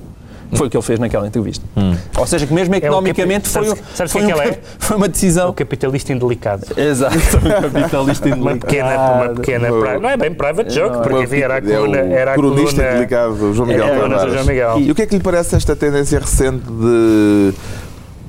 [0.53, 1.63] Foi o que ele fez naquela entrevista.
[1.77, 1.95] Hum.
[2.17, 4.59] Ou seja, que mesmo economicamente é foi, sabes, sabes foi, que um, é?
[4.79, 5.49] foi uma decisão.
[5.49, 6.67] O capitalista indelicado.
[6.75, 8.41] Exato, o capitalista indelicado.
[8.41, 11.97] uma pequena, uma pequena não é bem private joke, não, porque enfim, era a coluna.
[11.99, 14.79] É era a cronista indelicado, João Miguel era, João Miguel.
[14.81, 17.53] E o que é que lhe parece esta tendência recente de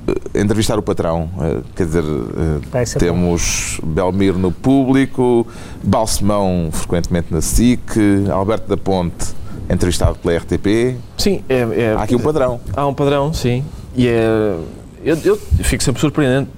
[0.07, 1.29] eh, entrevistar o patrão.
[1.41, 3.91] Eh, quer dizer, eh, temos bom.
[3.91, 5.45] Belmiro no público,
[5.83, 10.97] Balsemão frequentemente na SIC, Alberto da Ponte entrevistado pela RTP.
[11.17, 12.59] Sim, é, é, há aqui um padrão.
[12.75, 13.63] Há um padrão, sim.
[13.95, 14.55] E é,
[15.03, 16.49] eu, eu, fico sempre surpreendente,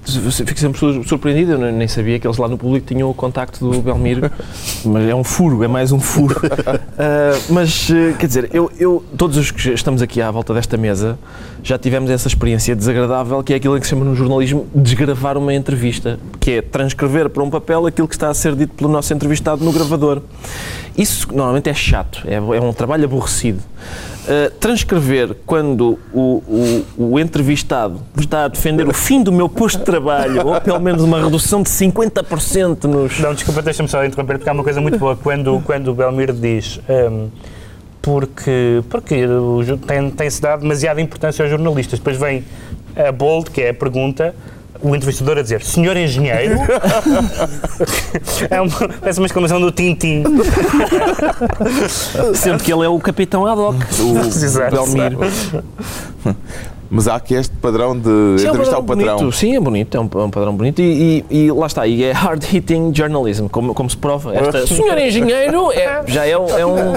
[0.44, 3.82] fico sempre surpreendido, eu nem sabia que eles lá no público tinham o contacto do
[3.82, 4.30] Belmiro,
[4.84, 6.40] mas é um furo, é mais um furo.
[6.44, 11.18] Uh, mas, quer dizer, eu, eu, todos os que estamos aqui à volta desta mesa
[11.62, 15.52] já tivemos essa experiência desagradável, que é aquilo que se chama no jornalismo desgravar uma
[15.52, 19.12] entrevista, que é transcrever para um papel aquilo que está a ser dito pelo nosso
[19.12, 20.22] entrevistado no gravador.
[20.96, 23.60] Isso normalmente é chato, é, é um trabalho aborrecido.
[24.26, 26.42] Uh, transcrever quando o,
[26.98, 30.80] o, o, entrevistado está a defender o fim do meu posto de trabalho, ou pelo
[30.80, 33.20] menos uma redução de 50% nos.
[33.20, 35.14] Não, desculpa, deixa-me só interromper, porque há uma coisa muito boa.
[35.14, 36.80] Quando, quando o Belmiro diz.
[36.88, 37.28] Um, ehm,
[38.06, 39.26] porque, porque
[39.84, 41.98] tem, tem-se dado demasiada importância aos jornalistas.
[41.98, 42.44] Depois vem
[42.94, 44.32] a Bold, que é a pergunta,
[44.82, 46.56] o entrevistador a dizer senhor engenheiro
[48.50, 50.24] é uma, parece uma exclamação do Tintin
[52.34, 55.18] sendo que ele é o capitão ad hoc o Belmiro
[56.88, 59.16] mas há aqui este padrão de sim, entrevistar é um o patrão.
[59.16, 59.36] Bonito.
[59.36, 62.04] Sim, é bonito, é um, é um padrão bonito e, e, e, lá está, e
[62.04, 64.32] é hard-hitting journalism, como, como se prova.
[64.32, 66.94] Esta senhor engenheiro é, já é, é um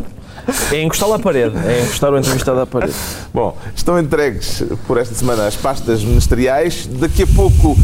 [0.71, 1.55] é encostá-lo à parede.
[1.67, 2.93] É encostar o entrevistado à parede.
[3.33, 6.87] Bom, estão entregues por esta semana as pastas ministeriais.
[6.87, 7.75] Daqui a pouco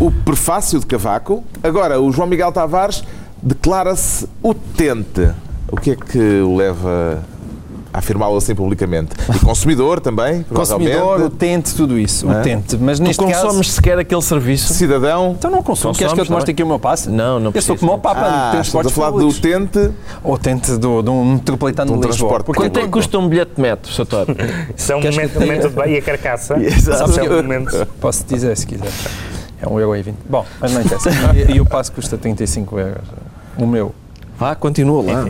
[0.00, 1.44] o prefácio de Cavaco.
[1.62, 3.04] Agora, o João Miguel Tavares
[3.42, 5.30] declara-se utente.
[5.68, 7.22] O que é que o leva
[7.92, 9.10] afirmá-lo assim publicamente.
[9.34, 12.30] E consumidor também, Consumidor, utente, tudo isso.
[12.30, 12.40] É?
[12.40, 12.76] Utente.
[12.78, 13.64] Mas tu neste consomes caso...
[13.64, 14.72] sequer aquele serviço?
[14.72, 15.34] Cidadão.
[15.38, 15.94] Então não consumo.
[15.94, 17.10] Queres que eu te mostre aqui o meu passe?
[17.10, 17.72] Não, não preciso.
[17.72, 19.90] Eu sou como o Papa ah, de transportes a falar do utente.
[20.22, 22.42] O utente do, de um metropolitano de, um de Lisboa.
[22.42, 24.06] Quanto é que custa um bilhete de metro, Sr.
[24.06, 24.36] Tório?
[24.76, 25.90] Isso é um momento, momento de...
[25.90, 26.56] E a carcaça?
[26.62, 27.20] Exato.
[27.20, 27.86] É um momento...
[28.00, 28.90] Posso dizer, se quiser.
[29.60, 30.14] É 1,20€.
[30.28, 31.10] Bom, mas não interessa.
[31.34, 33.04] e, e o passe custa 35 euros.
[33.56, 33.94] O meu.
[34.38, 35.26] Vá, continua lá.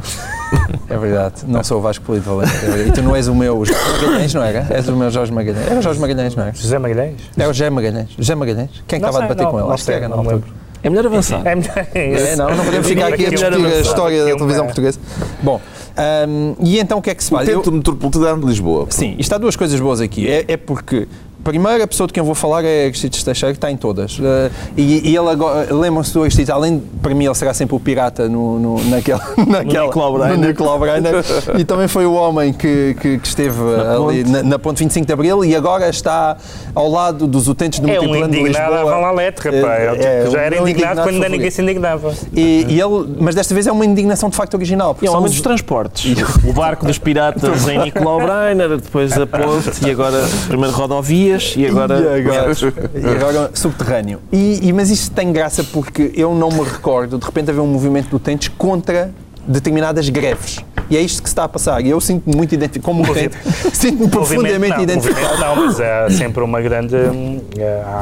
[0.89, 2.53] É verdade, não sou o Vasco Valente.
[2.67, 4.67] É e tu não és o meu Jorge Magalhães, não era?
[4.71, 5.67] És o meu Jorge Magalhães.
[5.67, 6.53] Era o Jorge Magalhães, não é?
[6.55, 7.17] José Magalhães?
[7.37, 8.09] É o José Magalhães.
[8.19, 8.71] José Magalhães.
[8.87, 9.69] Quem estava a debater com ele?
[9.69, 10.43] Não, sei, não, não,
[10.83, 11.41] É melhor avançar.
[11.47, 11.87] É melhor.
[11.95, 14.99] É, não, não podemos ficar aqui a discutir a história da televisão portuguesa.
[15.43, 15.61] Bom,
[16.29, 17.49] hum, e então o que é que se O faz?
[17.49, 18.87] Eu- Centro Metropolitano de Lisboa.
[18.91, 20.29] Sim, isto há duas coisas boas aqui.
[20.29, 21.09] É, é porque,
[21.45, 24.19] primeiro, a pessoa de quem eu vou falar é Aristides Teixeira, que está em todas.
[24.23, 27.75] Eh, e, e ele agora, lembram-se do Aristides, além, de- para mim, ele será sempre
[27.77, 31.15] o pirata no, no, naquela, naquela, no Nicolau Breiner.
[31.59, 34.31] e também foi o homem que, que, que esteve ali ponte.
[34.31, 36.37] na, na ponte 25 de Abril e agora está
[36.75, 39.01] ao lado dos utentes do É um Multiplano de indignado à Lisboa.
[39.01, 39.65] Valete, rapaz.
[40.01, 42.15] É, é, já era indignado quando ainda ninguém se indignava.
[42.35, 44.95] E, e ele, mas desta vez é uma indignação de facto original.
[44.95, 46.23] porque E é o são homem os- dos transportes.
[46.47, 50.75] O barco dos piratas em Nicolau Breiner, depois a ponte, e agora primeiro
[51.57, 51.99] e agora...
[52.03, 52.53] E agora,
[52.95, 54.19] e agora subterrâneo.
[54.33, 57.67] E, e- mas isto tem graça porque eu não me recordo de repente haver um
[57.67, 59.11] movimento de utentes contra
[59.47, 60.59] determinadas greves.
[60.91, 61.81] E é isto que se está a passar.
[61.85, 63.37] E eu sinto-me muito identificado, como utente,
[63.73, 65.39] sinto-me profundamente não, identificado.
[65.39, 66.95] não, mas há sempre uma grande.
[66.97, 67.41] hum,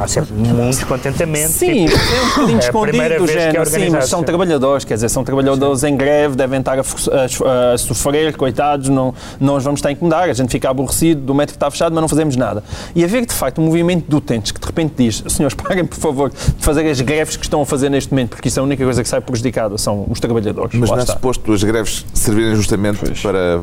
[0.01, 1.51] Há sempre muito descontentamento.
[1.51, 3.89] Sim, tipo, é um bocadinho É a primeira escondido do vez que é género, sim,
[3.89, 8.35] mas são trabalhadores, quer dizer, são trabalhadores em greve, devem estar a, a- a sofrer,
[8.35, 11.57] coitados, não, não os vamos estar a incomodar, a gente fica aborrecido do metro que
[11.57, 12.63] está fechado, mas não fazemos nada.
[12.95, 15.97] E haver, de facto, um movimento de utentes que de repente diz, senhores, paguem, por
[15.97, 18.63] favor, de fazer as greves que estão a fazer neste momento, porque isso é a
[18.63, 20.73] única coisa que sai prejudicada, são os trabalhadores.
[20.77, 21.01] Mas não é.
[21.31, 23.61] Suposto as greves servirem justamente para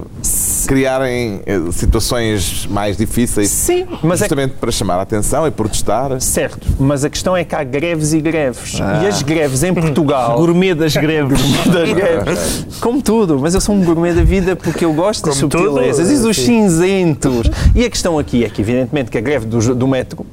[0.66, 5.50] criarem eh, situações mais difíceis, Sim, mas é que justamente para chamar a atenção e
[5.50, 6.20] protestar.
[6.20, 8.78] Certo, mas a questão é que há greves e greves.
[8.80, 9.02] Ah.
[9.02, 10.36] E as greves em Portugal.
[10.38, 11.40] Gourmet das greves.
[11.66, 12.66] das greves.
[12.80, 15.64] Como tudo, mas eu sou um gourmet da vida porque eu gosto das Como tudo,
[15.64, 17.50] subtilezas e dos cinzentos.
[17.74, 20.26] E a questão aqui é que, evidentemente, que a greve do, do metro,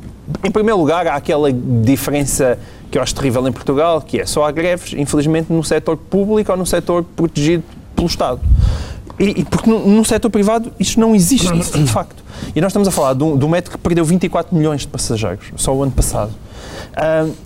[0.44, 2.58] em primeiro lugar, há aquela diferença
[2.96, 6.50] que eu acho terrível em Portugal, que é só há greves, infelizmente, no setor público
[6.50, 7.62] ou no setor protegido
[7.94, 8.40] pelo Estado.
[9.20, 12.24] E, e porque no, no setor privado isto não existe, de facto.
[12.56, 14.88] E nós estamos a falar de um, de um metro que perdeu 24 milhões de
[14.88, 16.32] passageiros, só o ano passado.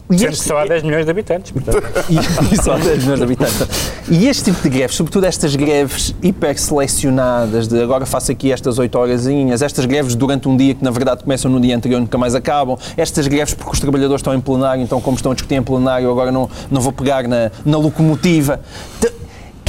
[0.10, 1.52] E este- só há 10 milhões de habitantes.
[1.52, 1.84] Portanto,
[2.52, 3.68] e, só 10 milhões de habitantes.
[4.10, 8.78] E este tipo de greves, sobretudo estas greves hiper selecionadas, de agora faço aqui estas
[8.78, 12.02] 8 horazinhas, estas greves durante um dia que na verdade começam no dia anterior e
[12.02, 15.36] nunca mais acabam, estas greves porque os trabalhadores estão em plenário, então como estão a
[15.36, 18.60] discutir em plenário, agora não, não vou pegar na, na locomotiva.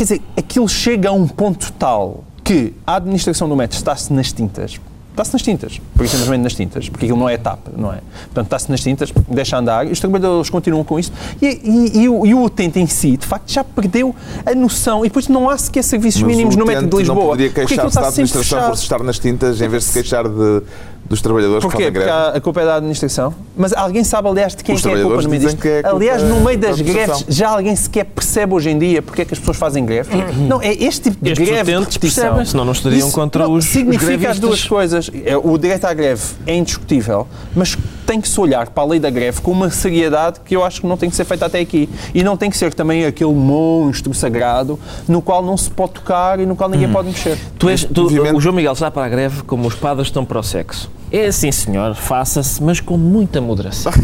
[0.01, 4.33] Quer dizer, aquilo chega a um ponto tal que a administração do metro está-se nas
[4.33, 4.81] tintas.
[5.11, 7.99] Está-se nas tintas, por isso simplesmente nas tintas, porque aquilo não é etapa, não é?
[8.27, 12.09] Portanto, está-se nas tintas, deixa andar, e os trabalhadores continuam com isso, e, e- e
[12.09, 14.15] o, e o utente em si, de facto, já perdeu
[14.47, 17.19] a noção, e depois não há sequer serviços Mas mínimos no metro de Lisboa.
[17.19, 18.77] não poderia porque aquilo queixar-se da está sempre administração por fechado.
[18.77, 20.63] se estar nas tintas em vez de se queixar de,
[21.09, 21.85] dos trabalhadores que Porquê?
[21.85, 22.29] fazem Porque greve.
[22.29, 23.35] há- a culpa é da administração.
[23.57, 25.57] Mas alguém sabe, aliás, de quem Os é que é a culpa no meio dizem
[25.57, 25.63] disto?
[25.63, 28.71] que é a culpa aliás, no meio da das greves, já alguém sequer percebe hoje
[28.71, 30.09] em dia porque é que as pessoas fazem greve?
[30.49, 32.01] Não, é este tipo de Estes greve repetição.
[32.25, 34.39] percebem, senão não estariam contra não, os- os Significa as grevistas.
[34.41, 35.00] duas coisas.
[35.25, 38.99] É, O direito à greve é indiscutível, mas tem que se olhar para a lei
[39.01, 41.61] da greve com uma seriedade que eu acho que não tem que ser feita até
[41.61, 41.89] aqui.
[42.15, 46.41] E não tem que ser também aquele monstro sagrado no qual não se pode tocar
[46.41, 47.39] e no qual ninguém pode mexer.
[47.59, 50.39] Tu és, tu- O João Miguel está para a greve como os padres estão para
[50.39, 50.91] o sexo.
[51.13, 53.93] É assim, senhor, faça-se, mas com muita moderação.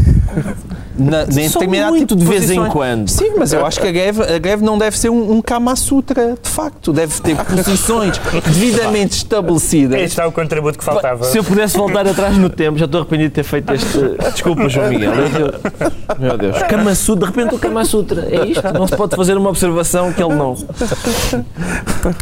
[0.98, 3.10] Na, Só determinado muito tipo de vez em quando.
[3.10, 5.76] Sim, mas eu acho que a greve, a greve não deve ser um, um Kama
[5.76, 6.90] Sutra, de facto.
[6.90, 10.00] Deve ter posições devidamente estabelecidas.
[10.00, 11.24] este é o contributo que faltava.
[11.24, 13.98] Se eu pudesse voltar atrás no tempo, já estou arrependido de ter feito este.
[14.32, 15.12] Desculpa, João Miguel.
[15.12, 16.62] Eu- Meu Deus.
[16.62, 18.26] Kama Sutra, de repente o Kama Sutra.
[18.30, 18.72] É isto.
[18.72, 20.56] Não se pode fazer uma observação que ele não.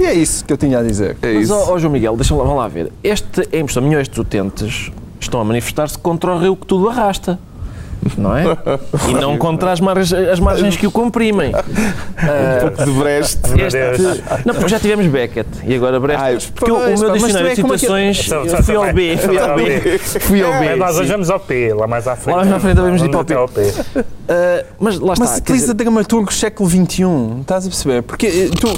[0.00, 1.16] E é isso que eu tinha a dizer.
[1.22, 1.54] É Mas, isso.
[1.54, 2.90] ó, ó, João Miguel, deixa-me lá, vamos lá ver.
[3.04, 4.73] Este, é impressão minha, estes utentes
[5.20, 7.38] estão a manifestar-se contra o rio que tudo arrasta.
[8.18, 8.44] Não é?
[9.08, 11.52] E não contra as margens, as margens que o comprimem.
[11.54, 13.38] Ah, De Brest.
[13.48, 16.22] Meu este- não, porque já tivemos Beckett e agora Brecht.
[16.22, 18.24] Ai, porque o- pois, o meu dicionário de é citações.
[18.26, 19.98] Só- eu só- Fui ao B, fui ao B.
[20.20, 20.66] Fui ao B.
[20.66, 22.36] É, nós hoje vamos ao P, lá mais à frente.
[22.36, 23.32] Lá mais à frente vamos ir para o P.
[23.32, 24.04] até ao P.
[24.26, 25.26] Ah, mas lá está.
[25.26, 27.02] Mas utiliza dizer, dramaturgos século XXI,
[27.42, 28.02] estás a perceber?
[28.04, 28.68] Porque eh, tu,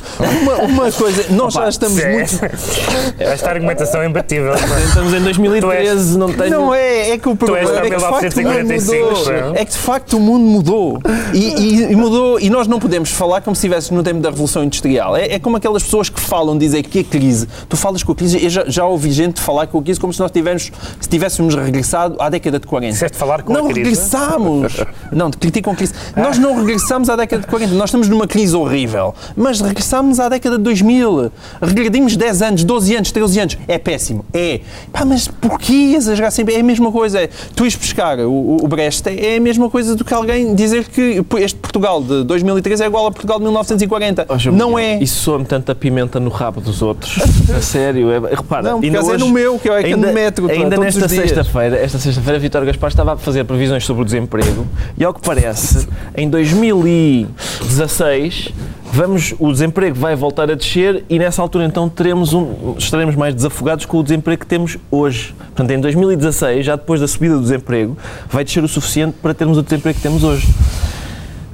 [0.43, 2.13] uma, uma coisa, nós já estamos É.
[2.15, 2.33] muito.
[3.17, 4.55] Esta argumentação é imbatível.
[4.55, 6.51] estamos em 2013, não tenho.
[6.51, 9.55] Não é, é que o problema és é que de facto 1945, mudou.
[9.57, 9.61] é?
[9.63, 11.01] É que de facto o mundo mudou.
[11.33, 12.39] E, e- e mudou.
[12.41, 15.17] E nós não podemos falar como se estivéssemos no tempo da Revolução Industrial.
[15.17, 17.49] É, é como aquelas pessoas que falam, dizem que a crise.
[17.69, 20.13] Tu falas com a crise, eu já, já ouvi gente falar com a crise como
[20.13, 22.93] se nós tivéssemos, se tivéssemos regressado à década de 40.
[22.93, 23.81] Disseste falar com a não crise?
[23.91, 24.77] regressamos.
[25.13, 25.93] Não, criticam a crise.
[26.17, 27.75] Nós não regressamos à década de 40.
[27.75, 29.15] Nós estamos numa crise horrível.
[29.37, 31.31] Mas regressamos à década de 2000.
[31.61, 33.59] Regredimos 10 anos, 12 anos, 13 anos.
[33.69, 34.25] É péssimo.
[34.33, 34.61] É.
[34.93, 36.55] Pá, mas porquê exagerar sempre?
[36.55, 37.21] É a mesma coisa.
[37.21, 40.55] É, tu ires buscar o, o Brecht Brecht é a mesma coisa do que alguém
[40.55, 44.27] dizer que este Portugal de 2013 é igual a Portugal de 1940.
[44.29, 44.99] Oh, João não é.
[45.03, 47.19] Isso soa-me tanta pimenta no rabo dos outros.
[47.57, 48.11] a sério.
[48.11, 50.51] É, repara, Não, ainda acaso é hoje- no meu, que é que ainda, no metro,
[50.51, 54.67] ainda nesta sexta-feira, esta sexta-feira, Vítor Gaspar estava a fazer previsões sobre o desemprego
[54.99, 58.53] e, ao que parece, em 2016
[58.97, 63.35] vamos, o desemprego vai voltar a descer e nessa altura então teremos um, estaremos mais
[63.35, 65.35] desafogados com o desemprego que temos hoje.
[65.39, 67.97] Portanto, em 2016, já depois da subida do desemprego,
[68.31, 70.49] vai descer o suficiente para termos o desemprego que temos hoje.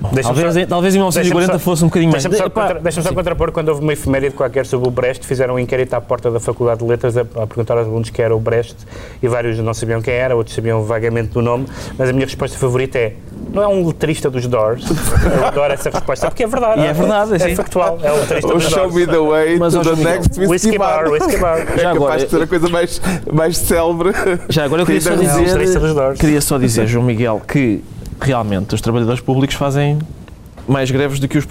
[0.02, 2.22] Talvez, só- em- talvez em 1940 deixa-me só- fosse um bocadinho mais.
[2.24, 5.54] Deixa-me só, contra, deixa-me só contrapor quando houve uma efeméride qualquer sobre o Brecht, fizeram
[5.54, 8.34] um inquérito à porta da Faculdade de Letras a, a perguntar aos alunos quem era
[8.34, 8.76] o Brecht
[9.22, 11.66] e vários não sabiam quem era, outros sabiam vagamente do nome,
[11.98, 13.14] mas a minha resposta favorita é
[13.52, 14.84] não é um letrista dos Doors?
[15.38, 16.80] Eu adoro essa resposta, porque é verdade.
[16.80, 17.54] E é verdade, é, sim.
[17.54, 18.94] factual, é um letrista O dos Show Doors.
[18.94, 21.04] Me the Way Mas, to the Miguel, next Whisky Bar.
[21.04, 21.58] Bar, Whisky Bar.
[21.76, 23.00] É Já agora, capaz de ser a coisa mais,
[23.32, 24.10] mais célebre.
[24.48, 26.18] Já agora eu queria que só dizer, Doors.
[26.20, 27.82] queria só dizer, João Miguel, que
[28.22, 29.98] realmente os trabalhadores públicos fazem
[30.68, 31.44] mais greves do que, os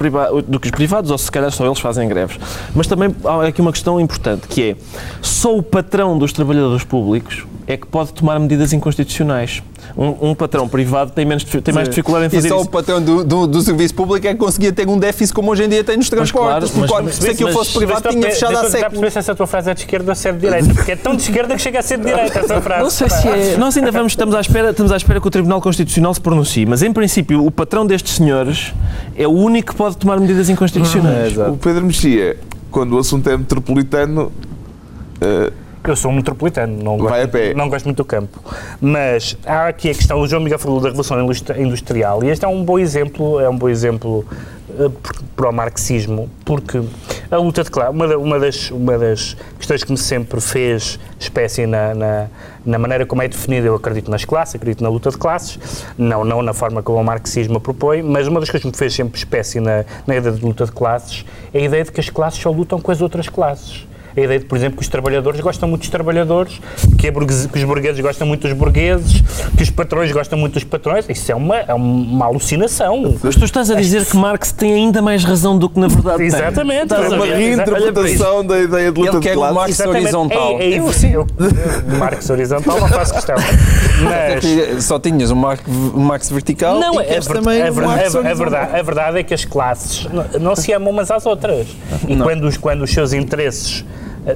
[0.47, 2.38] do que os privados, ou se calhar só eles fazem greves.
[2.76, 4.76] Mas também há aqui uma questão importante, que é
[5.21, 9.62] só o patrão dos trabalhadores públicos é que pode tomar medidas inconstitucionais.
[9.97, 12.65] Um, um patrão privado tem, menos, tem mais dificuldade em E fazer só isso.
[12.65, 15.63] o patrão do, do, do serviço público é que conseguia ter um déficit como hoje
[15.63, 16.71] em dia tem nos claro, transportes.
[16.76, 18.82] mas- olha, mas- se aquilo mas- fosse privado, tinha fechado para séculos.
[18.89, 20.95] perceber se essa tua frase é de esquerda ou se é de direita, porque é
[20.95, 22.84] tão de esquerda que chega a ser de direita essa frase.
[22.84, 23.56] Não sei se é.
[23.60, 26.65] Nós ainda vamos, estamos à, espera, estamos à espera que o Tribunal Constitucional se pronuncie,
[26.65, 28.74] mas em princípio o patrão destes senhores
[29.15, 31.38] é o único que pode tomar medidas inconstitucionais.
[31.38, 32.38] O Pedro Mexia,
[32.69, 34.32] quando o assunto é metropolitano,
[35.19, 35.52] eh,
[35.84, 37.13] Eu sou um metropolitano, não gosto,
[37.56, 38.39] não gosto muito do campo.
[38.80, 42.45] Mas há aqui a questão, o João Miguel falou da Revolução Industri- Industrial, e este
[42.45, 44.24] é um bom exemplo, é um bom exemplo
[44.78, 44.89] eh,
[45.36, 46.82] para o marxismo, porque
[47.32, 51.65] a luta de classe, uma, uma das, uma das questões que me sempre fez espécie
[51.65, 52.28] na, na,
[52.65, 56.24] na maneira como é definida, eu acredito nas classes, acredito na luta de classes, não,
[56.24, 59.17] não na forma como o marxismo propõe, mas uma das coisas que me fez sempre
[59.17, 62.41] espécie na, na ideia de luta de classes é a ideia de que as classes
[62.41, 63.86] só lutam com as outras classes.
[64.15, 66.60] A ideia de, por exemplo, que os trabalhadores gostam muito dos trabalhadores,
[66.97, 69.21] que, que os burgueses gostam muito dos burgueses,
[69.56, 71.06] que os patrões gostam muito dos patrões.
[71.10, 73.15] Isso é uma, é uma alucinação.
[73.24, 76.17] Mas tu estás a dizer que Marx tem ainda mais razão do que na verdade
[76.17, 76.28] tem.
[76.28, 76.84] Exatamente.
[76.84, 79.56] Estás a é uma reinterpretação da ideia de luta Ele de quer um classes.
[79.56, 80.60] Marx horizontal.
[80.60, 81.28] É, é, eu, sim, eu,
[81.97, 83.36] Marx horizontal não faço questão.
[84.03, 87.73] Mas, Só tinhas um Marx, um Marx vertical Não, e é, ver- também é um
[87.73, 88.35] ver- é ver- é horizontal.
[88.35, 91.67] verdade, a verdade é que as classes não, não se amam umas às outras.
[92.07, 92.25] E Não.
[92.25, 93.85] quando os, quando os seus interesses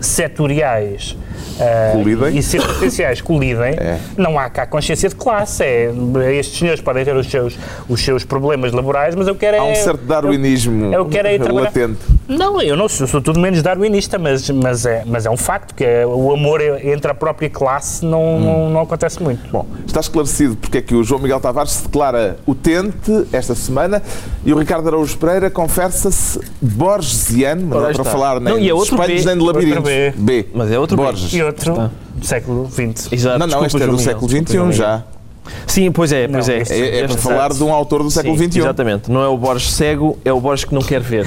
[0.01, 1.15] setoriais
[1.59, 2.37] eh, Colidem.
[2.37, 3.97] e circunstanciais colidem, É.
[4.17, 5.63] não há cá consciência de classe.
[5.63, 5.91] É,
[6.37, 9.69] estes senhores podem ter os seus, os seus problemas laborais, mas eu quero Há um
[9.71, 11.65] é- certo darwinismo eu quero é ir trabalhar.
[11.67, 11.99] latente.
[12.27, 15.73] não, eu não sou, sou tudo menos darwinista, mas, mas, é, mas é um facto
[15.75, 19.49] que é, o amor entre a própria classe não, não, não acontece muito.
[19.51, 24.01] Bom, está esclarecido porque é que o João Miguel Tavares se declara utente esta semana
[24.43, 28.69] e o Ricardo Araújo Pereira confessa-se borgesiano, mas não aí para falar nem Não, e
[28.69, 29.25] é de B.
[29.25, 29.74] nem de labirintos.
[29.79, 30.45] Outro B.
[30.53, 31.03] Mas é outro B.
[31.03, 31.33] Borges.
[31.33, 33.11] E outro do século XX.
[33.11, 35.03] Exato, Não, não, desculpa, este é do século XXI já.
[35.67, 36.57] Sim, pois é, pois Não, é.
[36.59, 38.59] este- É, é para falar de um autor do século Sim, XXI.
[38.61, 39.11] Exatamente.
[39.11, 41.23] Não é o Borges cego, é o Borges que não quer ver.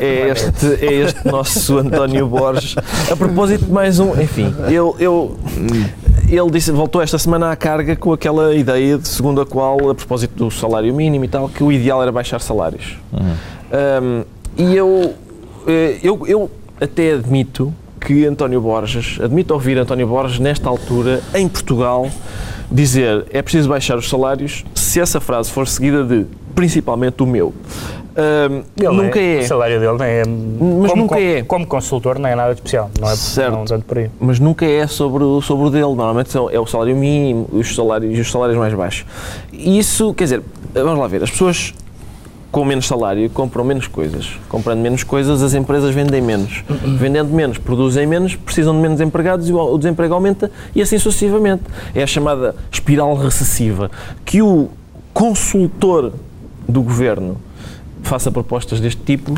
[0.00, 2.76] é, este, é este nosso António Borges.
[3.10, 4.20] A propósito de mais um.
[4.20, 5.36] Enfim, ele, eu,
[6.28, 9.94] ele disse, voltou esta semana à carga com aquela ideia de, segundo a qual, a
[9.94, 12.96] propósito do salário mínimo e tal, que o ideal era baixar salários.
[13.12, 14.22] Um,
[14.56, 15.14] e eu,
[15.66, 21.48] eh, eu, eu até admito que António Borges, admito ouvir António Borges nesta altura, em
[21.48, 22.08] Portugal,
[22.70, 27.52] dizer é preciso baixar os salários se essa frase for seguida de principalmente o meu.
[28.80, 29.40] Ele nunca é, é.
[29.40, 30.22] O salário dele não é.
[30.24, 31.42] Mas como, nunca é.
[31.42, 32.90] Como consultor não é nada de especial.
[32.98, 33.52] Não é Certo.
[33.52, 34.10] não tanto por aí.
[34.18, 35.84] mas nunca é sobre, o- sobre o dele.
[35.84, 39.04] Normalmente são, é o salário mínimo os salários, e os salários mais baixos.
[39.52, 41.74] Isso, quer dizer, vamos lá ver, as pessoas
[42.56, 44.40] com menos salário compram menos coisas.
[44.48, 46.64] Comprando menos coisas, as empresas vendem menos.
[46.98, 50.98] Vendendo menos, produzem menos, precisam de menos empregados e o o desemprego aumenta e assim
[50.98, 51.64] sucessivamente.
[51.94, 53.90] É a chamada espiral recessiva
[54.24, 54.70] que o
[55.12, 56.14] consultor
[56.66, 57.36] do governo
[58.06, 59.34] faça propostas deste tipo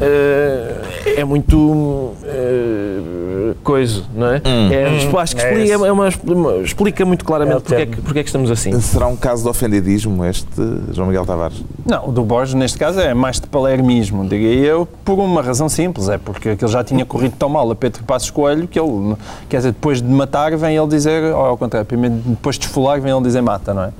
[0.00, 4.42] eh, é muito eh, coisa, não é?
[4.70, 4.86] é
[5.20, 5.84] acho que É explica, isso.
[5.84, 8.50] é uma- uma- explica muito É claramente o porque, é que, porque é que estamos
[8.50, 8.78] assim.
[8.80, 10.46] Será um caso de ofendidismo este,
[10.92, 11.62] João Miguel Tavares?
[11.86, 15.68] Não, o do Borges, neste caso, é mais de palermismo, diria eu, por uma razão
[15.68, 16.08] simples.
[16.08, 19.16] É porque aquilo já tinha corrido tão mal a Pedro Passos Coelho que ele,
[19.48, 23.00] quer dizer, depois de matar, vem ele dizer, ou ao contrário, primeiro, depois de esfolar,
[23.00, 23.90] vem ele dizer mata, não é?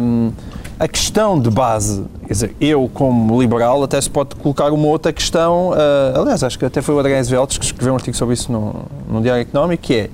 [0.00, 0.32] Hum,
[0.82, 5.12] a questão de base, quer dizer, eu como liberal até se pode colocar uma outra
[5.12, 8.34] questão, ah, aliás, acho que até foi o Adrien Veltes que escreveu um artigo sobre
[8.34, 8.74] isso no,
[9.08, 10.10] no Diário Económico, que é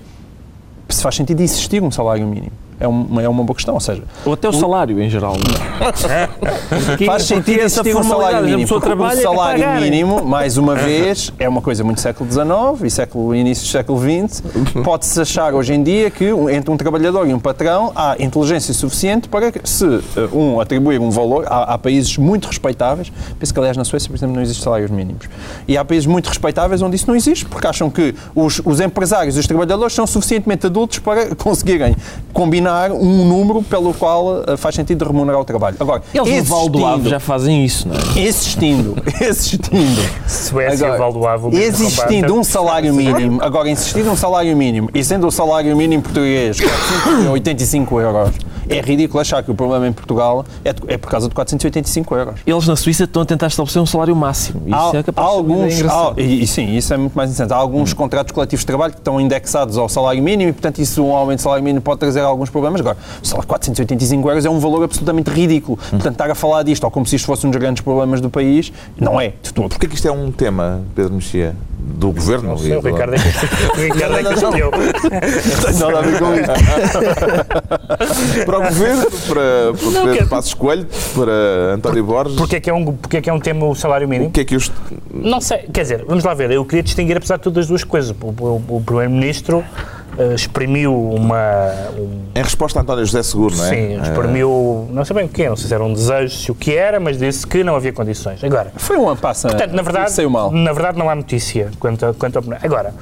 [0.91, 2.53] se faz sentido existir um salário mínimo.
[2.81, 3.75] É uma, é uma boa questão.
[3.75, 5.35] Ou seja, Ou até o salário em geral.
[7.07, 8.69] faz sentido essa um salário mínimo.
[8.69, 9.81] porque o é salário pagar.
[9.81, 13.99] mínimo, mais uma vez, é uma coisa muito século XIX e século, início do século
[13.99, 14.43] XX.
[14.85, 19.29] Pode-se achar hoje em dia que entre um trabalhador e um patrão há inteligência suficiente
[19.29, 23.59] para que, se eh, um atribuir um valor, há, há países muito respeitáveis, penso que
[23.59, 25.29] aliás na Suécia, por exemplo, não existem salários mínimos.
[25.67, 29.37] E há países muito respeitáveis onde isso não existe, porque acham que os, os empresários
[29.37, 31.97] e os trabalhadores são suficientemente adultos para conseguirem
[32.33, 35.77] combinar um número pelo qual eh, faz sentido remunerar o trabalho.
[35.81, 38.21] Agora, Eles no Val do Ave existindo- já fazem isso, não é?
[38.21, 43.69] Existindo, existindo, Suécia e Agora, Val do Ave, o mesmo existindo um salário mínimo, agora
[43.71, 48.31] existindo um salário mínimo e sendo o salário mínimo português 485 euros,
[48.69, 52.15] é ridículo achar que o problema em Portugal é, de- é por causa de 485
[52.15, 52.41] euros.
[52.47, 54.63] Eles na Suíça estão a tentar estabelecer um salário máximo.
[54.67, 56.15] Isso Há, é há capaz de ser alguns, engraçado.
[56.19, 57.53] há- e, e sim, isso é muito mais interessante.
[57.53, 61.03] Há alguns contratos coletivos de trabalho que estão indexados ao salário mínimo e, portanto, isso,
[61.05, 62.81] um aumento do salário mínimo pode trazer alguns problemas.
[62.81, 65.79] Agora, o salário de 485 euros é um valor absolutamente ridículo.
[65.91, 68.29] Portanto, estar a falar disto, ou como se isto fosse um dos grandes problemas do
[68.31, 69.69] país, não é de todo.
[69.71, 71.55] Porquê que isto é um tema, Pedro Mexia,
[71.89, 72.51] do governo?
[72.51, 74.71] Não sei, e o do- Ricardo é que, o Ricardo é que escolheu.
[74.71, 76.49] Não tem nada a ver com isso.
[78.47, 82.37] Para o governo, para, para Não, Pedro quer- Passos Coelho, para António Borges.
[82.37, 84.31] Porquê é que é um, porquê é que é um tema o salário O mínimo?
[84.31, 84.71] que é que os.
[85.13, 87.85] Não sei, quer dizer, vamos lá ver, eu queria distinguir apesar de tudo as duas
[87.85, 88.15] coisas.
[88.21, 89.65] O, o- o Primeiro-Ministro
[90.19, 91.71] eh, exprimiu uma...
[91.99, 93.69] um- Em resposta a António José Seguro, não é?
[93.69, 96.51] Sim, exprimiu, não sei bem o que é, não sei se era um desejo, se
[96.51, 98.43] o que era, mas disse que não havia condições.
[98.43, 99.49] Agora, Foi uma passa.
[99.49, 100.51] Portanto, na verdade, Saiu mal.
[100.51, 102.45] na verdade não há notícia quanto, a- quanto ao...
[102.63, 102.95] Agora,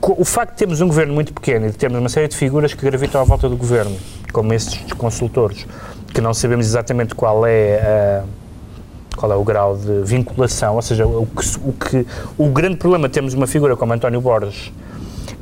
[0.00, 2.72] o facto de termos um governo muito pequeno e de termos uma série de figuras
[2.72, 3.96] que gravitam à volta do governo,
[4.32, 5.66] como esses consultores,
[6.14, 8.38] que não sabemos exatamente qual é a
[9.16, 12.06] qual é o grau de vinculação, ou seja, o que, o que
[12.38, 14.72] o grande problema de termos uma figura como António Borges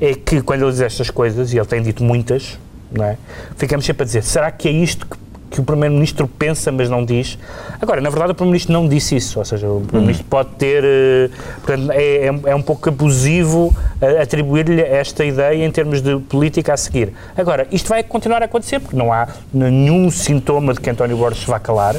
[0.00, 2.58] é que quando ele diz estas coisas, e ele tem dito muitas,
[2.90, 3.16] não é?
[3.56, 5.16] ficamos sempre a dizer, será que é isto que,
[5.50, 7.38] que o Primeiro-Ministro pensa, mas não diz?
[7.80, 11.30] Agora, na verdade, o Primeiro-Ministro não disse isso, ou seja, o Primeiro-Ministro pode ter, eh,
[11.64, 16.74] portanto, é, é, é um pouco abusivo eh, atribuir-lhe esta ideia em termos de política
[16.74, 17.12] a seguir.
[17.36, 21.44] Agora, isto vai continuar a acontecer, porque não há nenhum sintoma de que António Borges
[21.44, 21.96] vá calar,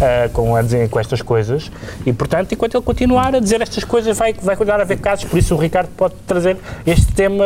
[0.00, 1.70] ah, com, a dizer, com estas coisas
[2.06, 5.24] e, portanto, enquanto ele continuar a dizer estas coisas, vai, vai continuar a haver casos.
[5.26, 7.44] Por isso, o Ricardo pode trazer este tema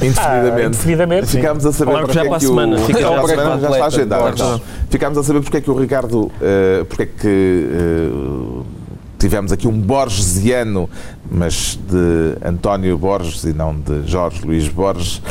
[0.00, 0.60] Indefinidamente.
[0.62, 1.26] ah, indefinidamente.
[1.26, 2.78] Ficámos a saber porque já é para a que o- semana.
[2.78, 4.36] Fica já está agendado.
[4.36, 4.60] Claro.
[4.90, 8.62] Ficámos a saber porque é que o Ricardo, eh, porque é que eh,
[9.18, 10.88] tivemos aqui um Borgesiano,
[11.30, 15.22] mas de António Borges e não de Jorge Luís Borges.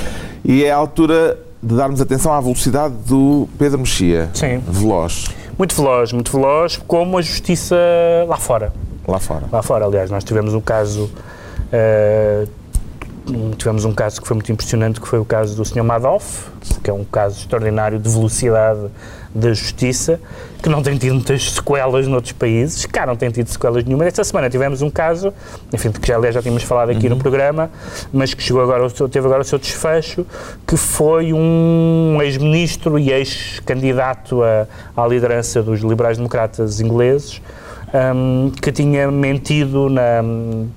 [0.44, 4.30] E é a altura de darmos atenção à velocidade do Pedro Mexia.
[4.34, 4.62] Sim.
[4.68, 5.26] Veloz,
[5.58, 7.76] Muito veloz, muito veloz, como a justiça
[8.28, 8.74] lá fora.
[9.08, 9.46] lá fora.
[9.52, 11.10] Lá fora, aliás, nós tivemos um caso.
[13.28, 15.84] um- tivemos um caso que foi muito impressionante, que foi o caso do Sr.
[15.84, 16.48] Madoff,
[16.84, 18.88] que é um caso extraordinário de velocidade
[19.36, 20.18] da justiça,
[20.64, 22.86] que não tem tido muitas sequelas noutros países.
[22.86, 24.06] Cá não tem tido sequelas nenhuma.
[24.06, 25.34] Esta semana tivemos um caso,
[25.74, 27.70] enfim, que já, aliás, já tínhamos falado aqui no programa,
[28.14, 30.26] mas que chegou agora, teve agora o seu desfecho,
[30.66, 34.66] que foi um ex-ministro e ex-candidato à-
[34.96, 37.42] à liderança dos liberais-democratas ingleses,
[38.14, 40.22] um, que tinha mentido na,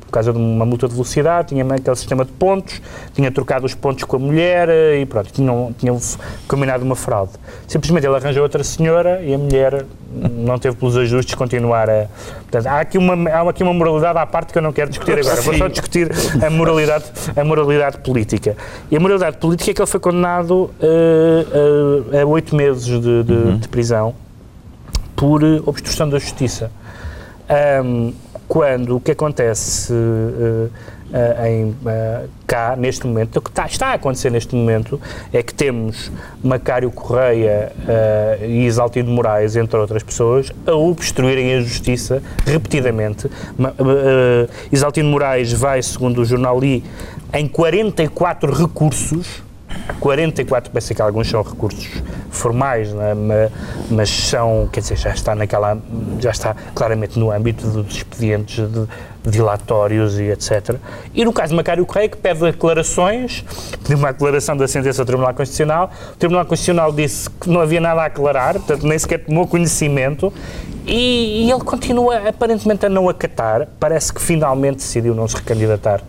[0.01, 2.81] por causa de uma multa de velocidade, tinha aquele sistema de pontos,
[3.15, 5.99] tinha trocado os pontos com a mulher eh, e pronto, tinham, tinham
[6.47, 7.33] combinado uma fraude.
[7.67, 9.85] Simplesmente ele arranjou outra senhora e a mulher
[10.33, 12.07] não teve pelos ajustes continuar a...
[12.43, 15.19] Portanto, há aqui uma, há aqui uma moralidade à parte que eu não quero discutir
[15.19, 16.11] agora, vou só discutir
[16.45, 17.05] a moralidade,
[17.37, 18.57] a moralidade política.
[18.91, 23.23] E a moralidade política é que ele foi condenado eh, a- a oito meses de,
[23.23, 24.15] de- de prisão
[25.17, 26.71] por obstrução da justiça.
[27.49, 28.13] Ahm,
[28.49, 30.69] quando o que acontece eh,
[31.13, 34.99] eh, em, eh, cá, neste momento, o que está, está a acontecer neste momento,
[35.33, 36.11] é que temos
[36.43, 37.71] Macário Correia
[38.41, 43.31] e Isaltino Moraes, entre outras pessoas, a obstruírem a justiça repetidamente.
[44.73, 46.83] Isaltino Moraes vai, segundo o jornal I,
[47.35, 49.43] em 44 recursos
[50.01, 51.89] 44, pensei que alguns são recursos
[52.31, 53.05] formais, ma-
[53.91, 55.79] mas são, quer dizer, já está naquela,
[56.21, 58.87] já está claramente no âmbito dos expedientes de,
[59.29, 60.77] dilatórios e etc.
[61.15, 63.45] E no caso de Macário Correia, que pede declarações,
[63.83, 67.81] pediu uma declaração da sentença do Tribunal Constitucional, o Tribunal Constitucional disse que não havia
[67.81, 70.33] nada a aclarar, portanto nem sequer tomou conhecimento,
[70.87, 76.01] e, e ele continua aparentemente a não acatar, parece que finalmente decidiu não se recandidatar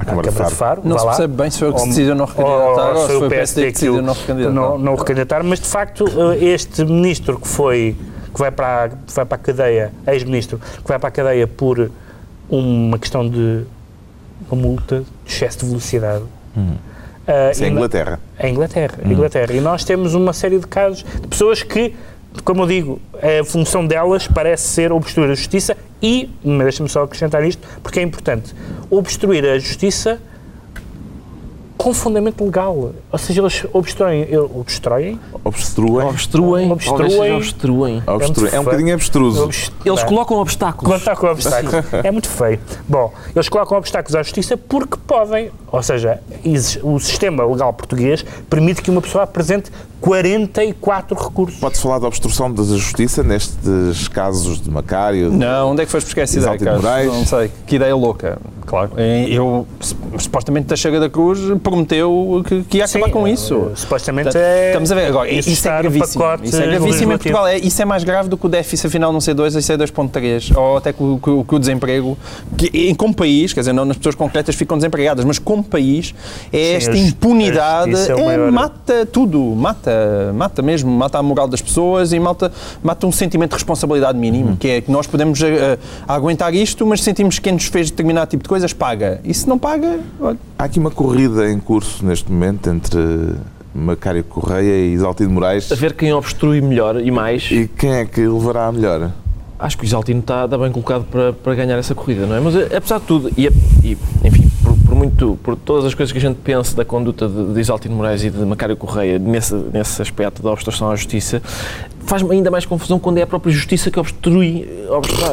[0.00, 0.82] à Câmara de Câmara de Faro.
[0.84, 3.06] Não se percebe bem se foi o que se Ou- decidiu não recandidatar ou se
[3.06, 4.54] foi o PSD que decidiu não recandidatar.
[4.54, 7.96] não, não recandidatar, mas de facto eh, este ministro que foi
[8.32, 11.90] que vai para a, vai para a cadeia, ex-ministro, que vai para a cadeia por
[12.50, 13.62] uma questão de
[14.50, 16.24] uma multa de excesso de velocidade.
[16.56, 18.20] Uh, Isso é Inglaterra.
[18.38, 19.52] É Inglaterra, Inglaterra.
[19.52, 21.94] E nós temos uma série de casos de pessoas que,
[22.42, 27.02] como eu digo, a função delas parece ser obstruir a justiça e, mas deixa-me só
[27.04, 28.54] acrescentar isto, porque é importante,
[28.90, 30.20] obstruir a justiça
[31.76, 32.92] com fundamento legal.
[33.10, 36.06] Ou seja, eles obstruem, obstruem, Obstruem.
[36.08, 37.34] Obstruem, Obstruem.
[37.36, 38.02] obstruem.
[38.06, 38.06] Obstruem.
[38.06, 38.62] É um muito feio.
[38.64, 39.44] bocadinho abstruso.
[39.44, 41.02] obst- Eles Bem, colocam obstáculos.
[41.04, 41.84] Com obstáculos.
[42.04, 42.58] É muito feio.
[42.88, 45.50] Bom, eles colocam obstáculos à justiça porque podem.
[45.70, 46.20] Ou seja,
[46.82, 49.70] o sistema legal português permite que uma pessoa apresente
[50.04, 51.58] 44 recursos.
[51.58, 55.30] Pode-se falar de obstrução da justiça nestes casos de Macário?
[55.30, 56.84] de- Não, onde é que foste buscar essa ideia, Carlos?
[57.06, 57.50] Não sei.
[57.66, 58.38] Que ideia louca.
[58.66, 58.92] Claro.
[58.98, 59.66] Eu,
[60.18, 63.68] supostamente, Teixeira da Cruz prometeu que, que ia acabar Sim, com isso.
[63.72, 64.68] eh, Supostamente Portanto, é.
[64.68, 66.24] Estamos a ver agora, isso é gravíssimo.
[66.42, 67.18] Isso é gravíssimo em.
[67.18, 67.46] Portugal.
[67.46, 69.76] É, isso é mais grave do que o déficit afinal não ser 2 e ser
[69.78, 72.16] 2.3, ou até que o, que que o desemprego,
[72.56, 76.14] que em, como país, quer dizer, não nas pessoas concretas ficam desempregadas, mas como país,
[76.50, 79.93] é esta impunidade, é é, maior- mata tudo, mata,
[80.34, 84.56] mata mesmo, mata a moral das pessoas e mata, mata um sentimento de responsabilidade mínimo,
[84.56, 88.30] que é que nós podemos eh, aguentar isto, mas sentimos que quem nos fez determinado
[88.30, 89.20] tipo de coisas paga.
[89.24, 92.98] E se não paga, olha, Há aqui uma corrida em curso neste momento entre
[93.74, 95.70] Macário Correia e Isaltino Moraes.
[95.72, 97.48] A ver quem obstrui melhor e mais.
[97.50, 99.10] E quem é que levará a melhor?
[99.58, 102.40] Acho que o Isaltino está, está bem colocado para, para ganhar essa corrida, não é?
[102.40, 103.46] Mas eh, apesar de tudo, e,
[103.82, 107.28] e, enfim, por, por muito, por todas as coisas que a gente pensa da conduta
[107.28, 111.42] de, de Isaltino Moraes e de Macário Correia nesse, nesse aspecto da obstrução à justiça,
[112.06, 114.68] faz-me ainda mais confusão quando é a própria justiça que obstrui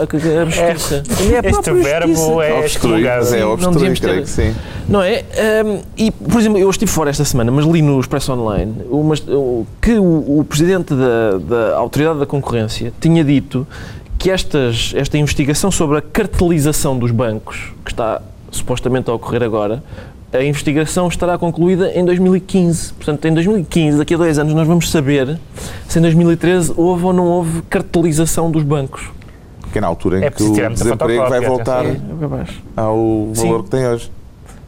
[0.10, 1.04] que- a justiça.
[1.18, 2.44] Quando é a Este verbo justiça.
[2.44, 4.56] é Obstruir, mas é obstruir, creio ter- que sim.
[4.88, 5.20] Não é?
[5.38, 9.66] Ahm, e, por exemplo, eu estive fora esta semana, mas li no Expresso Online o-
[9.82, 13.66] que o, o presidente da, da Autoridade da Concorrência tinha dito
[14.18, 18.22] que estas, esta investigação sobre a cartelização dos bancos, que está
[18.52, 19.84] supostamente a ocorrer agora,
[20.34, 22.94] a investigação estará concluída em 2015.
[22.94, 25.40] Portanto, em 2015, daqui a dois anos, nós vamos saber
[25.88, 29.10] se em 2013 houve ou não houve cartelização dos bancos.
[29.72, 31.86] Que é na altura em É que o desemprego vai voltar.
[31.86, 32.50] É capaz.
[32.76, 33.48] ao Sim.
[33.48, 34.12] valor que tem hoje.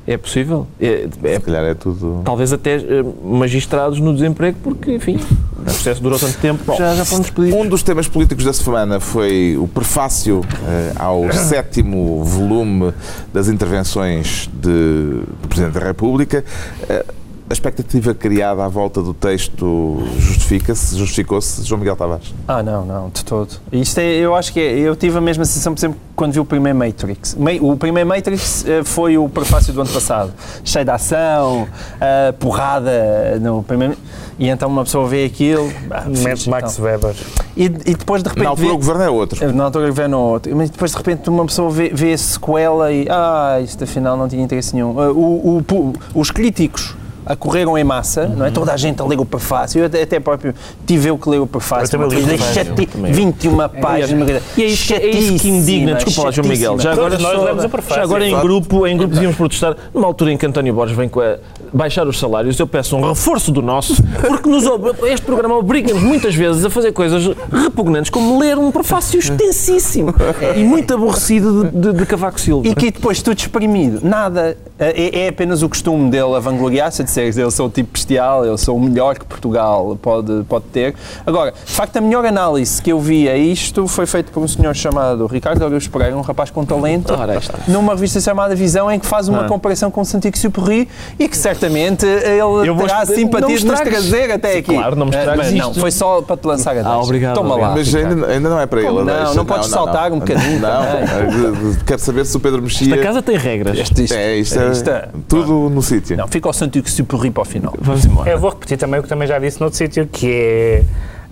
[0.06, 0.68] É possível.
[0.82, 2.22] É, é Se calhar é tudo.
[2.26, 5.18] talvez até eh, magistrados no desemprego, porque, enfim,
[5.58, 7.58] o processo durou tanto tempo, já, já foram despedidos.
[7.58, 12.94] Um dos temas políticos da semana foi o prefácio eh, ao sétimo volume
[13.34, 16.44] das intervenções de- do Presidente da República.
[16.90, 17.06] Eh,
[17.54, 22.34] a expectativa criada à volta do texto justifica-se, justificou-se, João Miguel Tavares?
[22.48, 23.50] Ah, não, não, de todo.
[23.72, 26.40] Isto é, eu acho que é, eu tive a mesma sensação, por exemplo, quando vi
[26.40, 27.36] o primeiro Matrix.
[27.36, 30.34] Ma- O primeiro Matrix eh, foi o prefácio do ano passado,
[30.64, 31.68] cheio de ação,
[32.02, 33.96] eh, porrada no primeiro.
[34.40, 35.72] E então uma pessoa vê aquilo.
[35.92, 36.86] ah, Momento fixe, Max então.
[36.86, 37.16] Weber.
[37.56, 38.44] E, e depois de repente.
[38.44, 39.54] Na altura vê- o governo é outro.
[39.54, 40.56] Na altura vê no outro.
[40.56, 43.08] Mas depois de repente uma pessoa vê, vê a sequela e.
[43.10, 45.00] Ah, isto afinal não tinha interesse nenhum.
[45.00, 46.96] Ah, o- o os críticos
[47.26, 48.52] acorreram em massa, não é?
[48.52, 49.80] Toda a gente a ler o prefácio.
[49.80, 50.54] Eu até, até próprio
[50.86, 52.02] tive eu que ler o prefácio.
[52.02, 53.12] Eu li chati- também.
[53.12, 54.42] 21 páginas.
[54.58, 56.80] E é isso, que- é isso que indigna, desculpa lá, João Miguel.
[56.80, 57.96] Já agora, nós só- lemos o prefácio.
[57.96, 61.10] já agora em grupo, em grupo devíamos protestar, numa altura em que António Borges vem
[61.10, 61.38] com a
[61.74, 63.96] baixar os salários, eu peço um reforço do nosso,
[64.28, 64.64] porque nos,
[65.12, 70.14] este programa obriga-nos muitas vezes a fazer coisas repugnantes, como ler um prefácio extensíssimo
[70.56, 72.68] e muito aborrecido de, de, de Cavaco Silva.
[72.68, 74.58] E que depois tudo exprimido, nada.
[74.80, 78.58] É, é apenas o costume dele a vangloriar-se, dizer eu sou o tipo bestial, eu
[78.58, 80.94] sou o melhor que Portugal pode, pode ter.
[81.26, 84.48] Agora, de facto, a melhor análise que eu vi a isto foi feita por um
[84.48, 89.00] senhor chamado Ricardo Augusto Pereira, um rapaz com talento, Ora, numa revista chamada Visão, em
[89.00, 89.48] que faz uma Ah.
[89.48, 90.88] comparação com o Santiago Superri
[91.20, 94.74] e que certamente ele Eu terá simpatia não me de nos trazer até Sim, aqui.
[94.74, 95.80] claro, não me Eh, estragues mas Não, isto.
[95.80, 96.90] foi só para te lançar a deixa.
[96.90, 97.70] Ah, obrigado, Toma obrigado.
[97.72, 97.76] lá.
[97.78, 98.90] Mas ainda, ainda não é para ele.
[98.92, 99.34] Não, a deixa.
[99.34, 101.76] não podes saltar um bocadinho Não, também.
[101.86, 102.94] quero saber se o Pedro Mexia.
[102.94, 103.78] Esta casa tem regras.
[103.78, 106.16] Este- isto- É, isto é, isto é- tudo no sítio.
[106.18, 107.74] Não, fica ao Santiago Superri para o final.
[107.80, 108.30] Vamos embora.
[108.30, 110.84] Eu vou repetir também o que também já disse noutro sítio, que é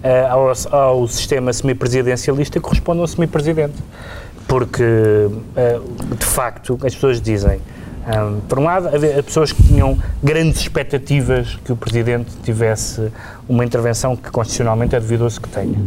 [0.03, 3.75] eh, ao, ao sistema semipresidencialista corresponde a um semipresidente.
[4.47, 4.83] Porque,
[5.55, 5.79] eh,
[6.19, 7.59] de facto, as pessoas dizem,
[8.05, 13.09] hum, por um lado, havia pessoas que tinham grandes expectativas que o Presidente tivesse
[13.47, 15.77] uma intervenção que constitucionalmente é duvidoso que tenha.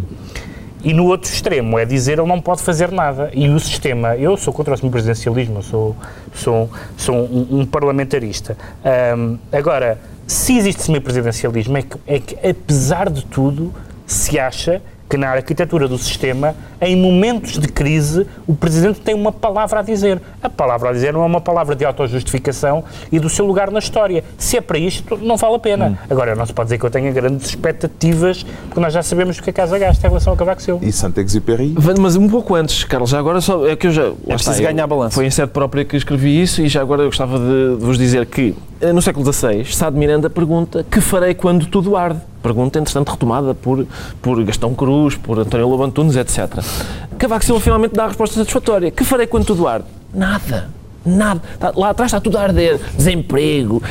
[0.84, 3.30] E no outro extremo é dizer ele não pode fazer nada.
[3.32, 5.96] E o sistema, eu sou contra o semipresidencialismo, sou,
[6.34, 8.56] sou, sou um, um parlamentarista.
[8.84, 13.72] Ahm, agora, se existe semipresidencialismo, é que, é que apesar de tudo
[14.06, 14.82] se acha
[15.14, 19.82] que na arquitetura do sistema, em momentos de crise, o Presidente tem uma palavra a
[19.82, 20.20] dizer.
[20.42, 23.78] A palavra a dizer não é uma palavra de autojustificação e do seu lugar na
[23.78, 24.24] história.
[24.36, 25.96] Se é para isto, não vale a pena.
[26.10, 29.42] Agora, não se pode dizer que eu tenha grandes expectativas, porque nós já sabemos o
[29.44, 30.84] que a Casa gasta em relação ao Cavaco Silva.
[30.84, 31.76] E Saint-Exupéry?
[32.00, 34.02] Mas um pouco antes, Carlos, já agora só é que eu já.
[34.06, 35.14] lá preciso está, eu- ganhar balanço.
[35.14, 37.96] Foi em sede própria que escrevi isso e já agora eu gostava de, de vos
[37.96, 42.18] dizer que eh, no século XVI, Sá de Miranda pergunta que farei quando tudo arde?
[42.44, 43.86] Pergunta, entretanto, retomada por,
[44.20, 46.62] por Gastão Cruz, por António Lobo Antunes, etc.
[47.16, 48.90] Cavaco Silva finalmente dá a resposta satisfatória.
[48.90, 49.86] Que farei quando tudo arde?
[50.12, 50.68] Nada.
[51.04, 51.40] Nada.
[51.58, 52.78] Tá- lá atrás está tudo a arder.
[52.96, 53.82] Desemprego,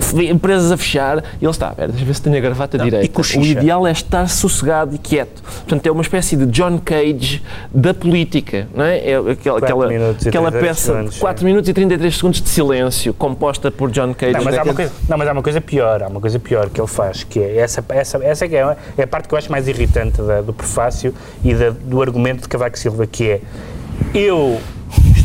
[0.00, 1.18] f- empresas a fechar.
[1.40, 3.20] E ele está, pera, deixa eu ver se tenho a gravata e direita.
[3.38, 5.42] O ideal é estar sossegado e quieto.
[5.42, 7.42] Portanto, é uma espécie de John Cage
[7.74, 8.98] da política, não é?
[8.98, 11.46] É aquela, aquela, aquela 33 peça segundos, de 4 sim.
[11.46, 14.32] minutos e 33 segundos de silêncio, composta por John Cage.
[14.34, 16.70] Não, mas há uma coisa, não, mas há uma coisa pior, há uma coisa pior
[16.70, 19.38] que ele faz, que é essa, essa, essa é, é, é a parte que eu
[19.38, 21.12] acho mais irritante da- do prefácio
[21.44, 23.40] e da- do argumento de Cavaco Silva, que é
[24.14, 24.60] eu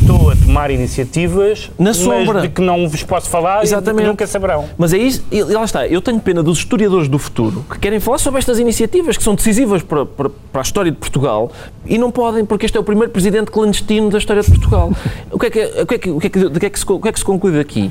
[0.02, 2.42] estou a tomar iniciativas Na sombra.
[2.42, 4.02] de que não vos posso falar e Exatamente.
[4.04, 4.64] que nunca saberão.
[4.76, 5.86] Mas é isso, e lá está.
[5.86, 9.34] Eu tenho pena dos historiadores do futuro que querem falar sobre estas iniciativas que são
[9.34, 11.50] decisivas para, para, para a história de Portugal
[11.86, 14.92] e não podem, porque este é o primeiro presidente clandestino da história de Portugal.
[15.30, 16.70] o, que é que, o, que é que, o, que é que, de que é
[16.70, 17.90] que se, o que é que se conclui daqui?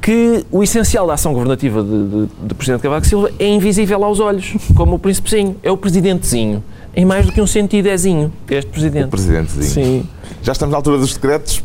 [0.00, 4.20] Que o essencial da ação governativa de, de, de Presidente Cavaco Silva é invisível aos
[4.20, 5.56] olhos, como o príncipezinho.
[5.62, 6.62] É o presidentezinho.
[6.98, 9.08] Em mais do que um sentido ézinho, este presidente.
[9.08, 9.62] Presidentezinho.
[10.02, 10.08] Sim.
[10.42, 11.62] Já estamos na altura dos decretos.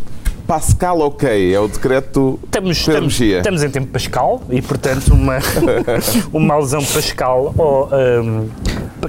[0.47, 5.37] Pascal ok, é o decreto Estamos, estamos, estamos em tempo Pascal e, portanto, uma,
[6.33, 7.89] uma alusão Pascal, ou,
[8.21, 8.49] hum,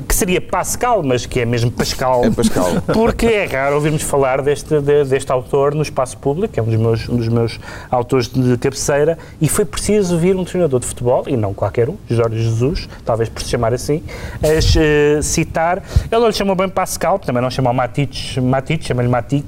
[0.09, 2.25] que seria Pascal, mas que é mesmo Pascal.
[2.25, 2.71] É Pascal.
[2.93, 6.77] Porque é raro ouvirmos falar deste, de- deste autor no espaço público, é um dos,
[6.77, 7.59] meus, um dos meus
[7.91, 11.97] autores de cabeceira, e foi preciso vir um treinador de futebol, e não qualquer um,
[12.09, 14.03] Jorge Jesus, talvez por se chamar assim,
[14.43, 15.83] a eh, citar.
[16.11, 19.45] Ele não lhe chamou bem Pascal, também não chamou Matic, Matic chama-lhe Matic,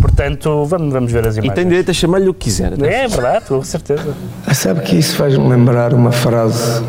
[0.00, 1.54] portanto, vamos, vamos ver as E imagens.
[1.54, 2.72] tem direito a chamar-lhe o que quiser.
[2.82, 4.14] É verdade, com certeza.
[4.54, 6.82] Sabe que isso faz-me lembrar uma frase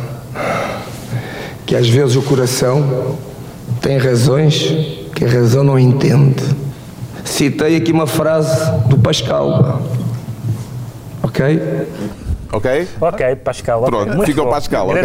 [1.65, 3.17] que às vezes o coração
[3.81, 4.73] tem razões
[5.15, 6.43] que a razão não entende.
[7.23, 9.81] Citei aqui uma frase do Pascal.
[11.21, 11.59] Ok?
[12.54, 12.88] Ok?
[13.01, 13.80] Ok, Pascal.
[13.82, 13.89] ok.
[13.89, 14.49] Pronto, Muito fica o.
[14.49, 15.01] Pascal, ok?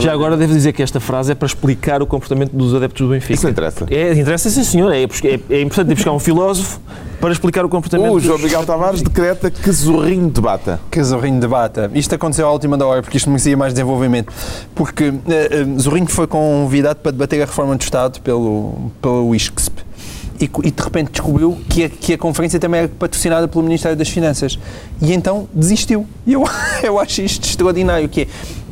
[0.00, 3.12] Já agora devo dizer que esta frase é para explicar o comportamento dos adeptos do
[3.12, 3.34] Benfica.
[3.34, 3.86] Isso interessa.
[3.90, 4.92] É, interessa sim, senhor.
[4.94, 6.80] É, é, é importante ir buscar um filósofo
[7.20, 10.80] para explicar o comportamento O dos- João Miguel Tavares decreta que Zorrinho debata.
[10.90, 11.90] Que Zorrinho debata.
[11.94, 14.32] Isto aconteceu à última da hora, porque isto merecia mais desenvolvimento.
[14.74, 19.85] Porque eh, eh, Zorrinho foi convidado para debater a reforma do Estado pelo, pelo ISCSP.
[20.40, 23.96] E, e de repente descobriu que a, que a conferência também era patrocinada pelo Ministério
[23.96, 24.58] das Finanças.
[25.00, 26.06] E então desistiu.
[26.26, 26.44] E eu,
[26.82, 28.26] eu acho isto extraordinário, que é,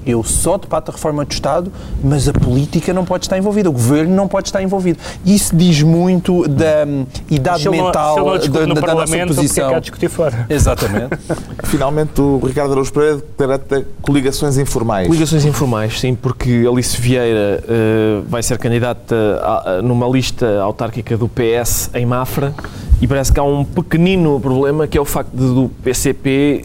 [0.07, 3.73] eu só debato a reforma do Estado, mas a política não pode estar envolvida, o
[3.73, 4.99] governo não pode estar envolvido.
[5.25, 9.09] E isso diz muito da hum, idade não- mental não da, no da nossa Parlamento,
[9.09, 9.73] porque é que posição.
[9.75, 10.47] de discutir fora?
[10.49, 11.17] Exatamente.
[11.65, 15.09] Finalmente, o Ricardo Araújo Pereira decreta coligações informais.
[15.09, 21.17] Ligações informais, sim, porque Alice Vieira eh, vai ser candidata a- a- numa lista autárquica
[21.17, 22.55] do PS em Mafra
[23.01, 26.65] e parece que há um pequenino problema que é o facto de, do PCP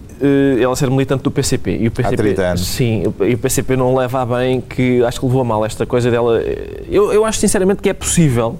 [0.62, 1.78] ela ser militante do PCP.
[1.80, 2.68] E o PCP 30 anos.
[2.68, 5.86] Sim, e o PCP não leva a bem que acho que levou a mal esta
[5.86, 6.42] coisa dela.
[6.90, 8.58] Eu, eu acho sinceramente que é possível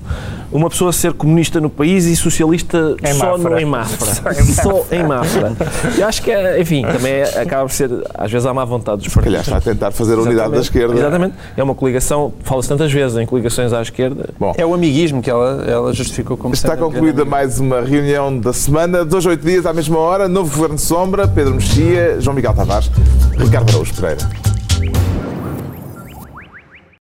[0.52, 3.50] uma pessoa ser comunista no país e socialista Em só Mafra.
[3.52, 4.34] no, em Mafra.
[4.46, 5.56] Só em Mafra.
[5.98, 9.04] Eu acho que, é, enfim, também é- acaba por ser, às vezes, há má vontade
[9.04, 9.48] dos Calhar partidos.
[9.48, 10.96] está a tentar fazer a unidade da esquerda.
[10.96, 11.36] Exatamente.
[11.56, 14.30] É uma coligação, fala-se tantas vezes em coligações à esquerda.
[14.40, 18.36] Bom, É o amiguismo que ela, ela justificou como está um concluída mais uma reunião
[18.40, 19.06] da semana.
[19.06, 20.28] Dois, oito dias à mesma hora.
[20.28, 21.28] Novo Governo de Sombra.
[21.50, 22.92] Pedro Mexia, João Miguel Tavares,
[23.38, 24.30] Ricardo Araújo Pereira.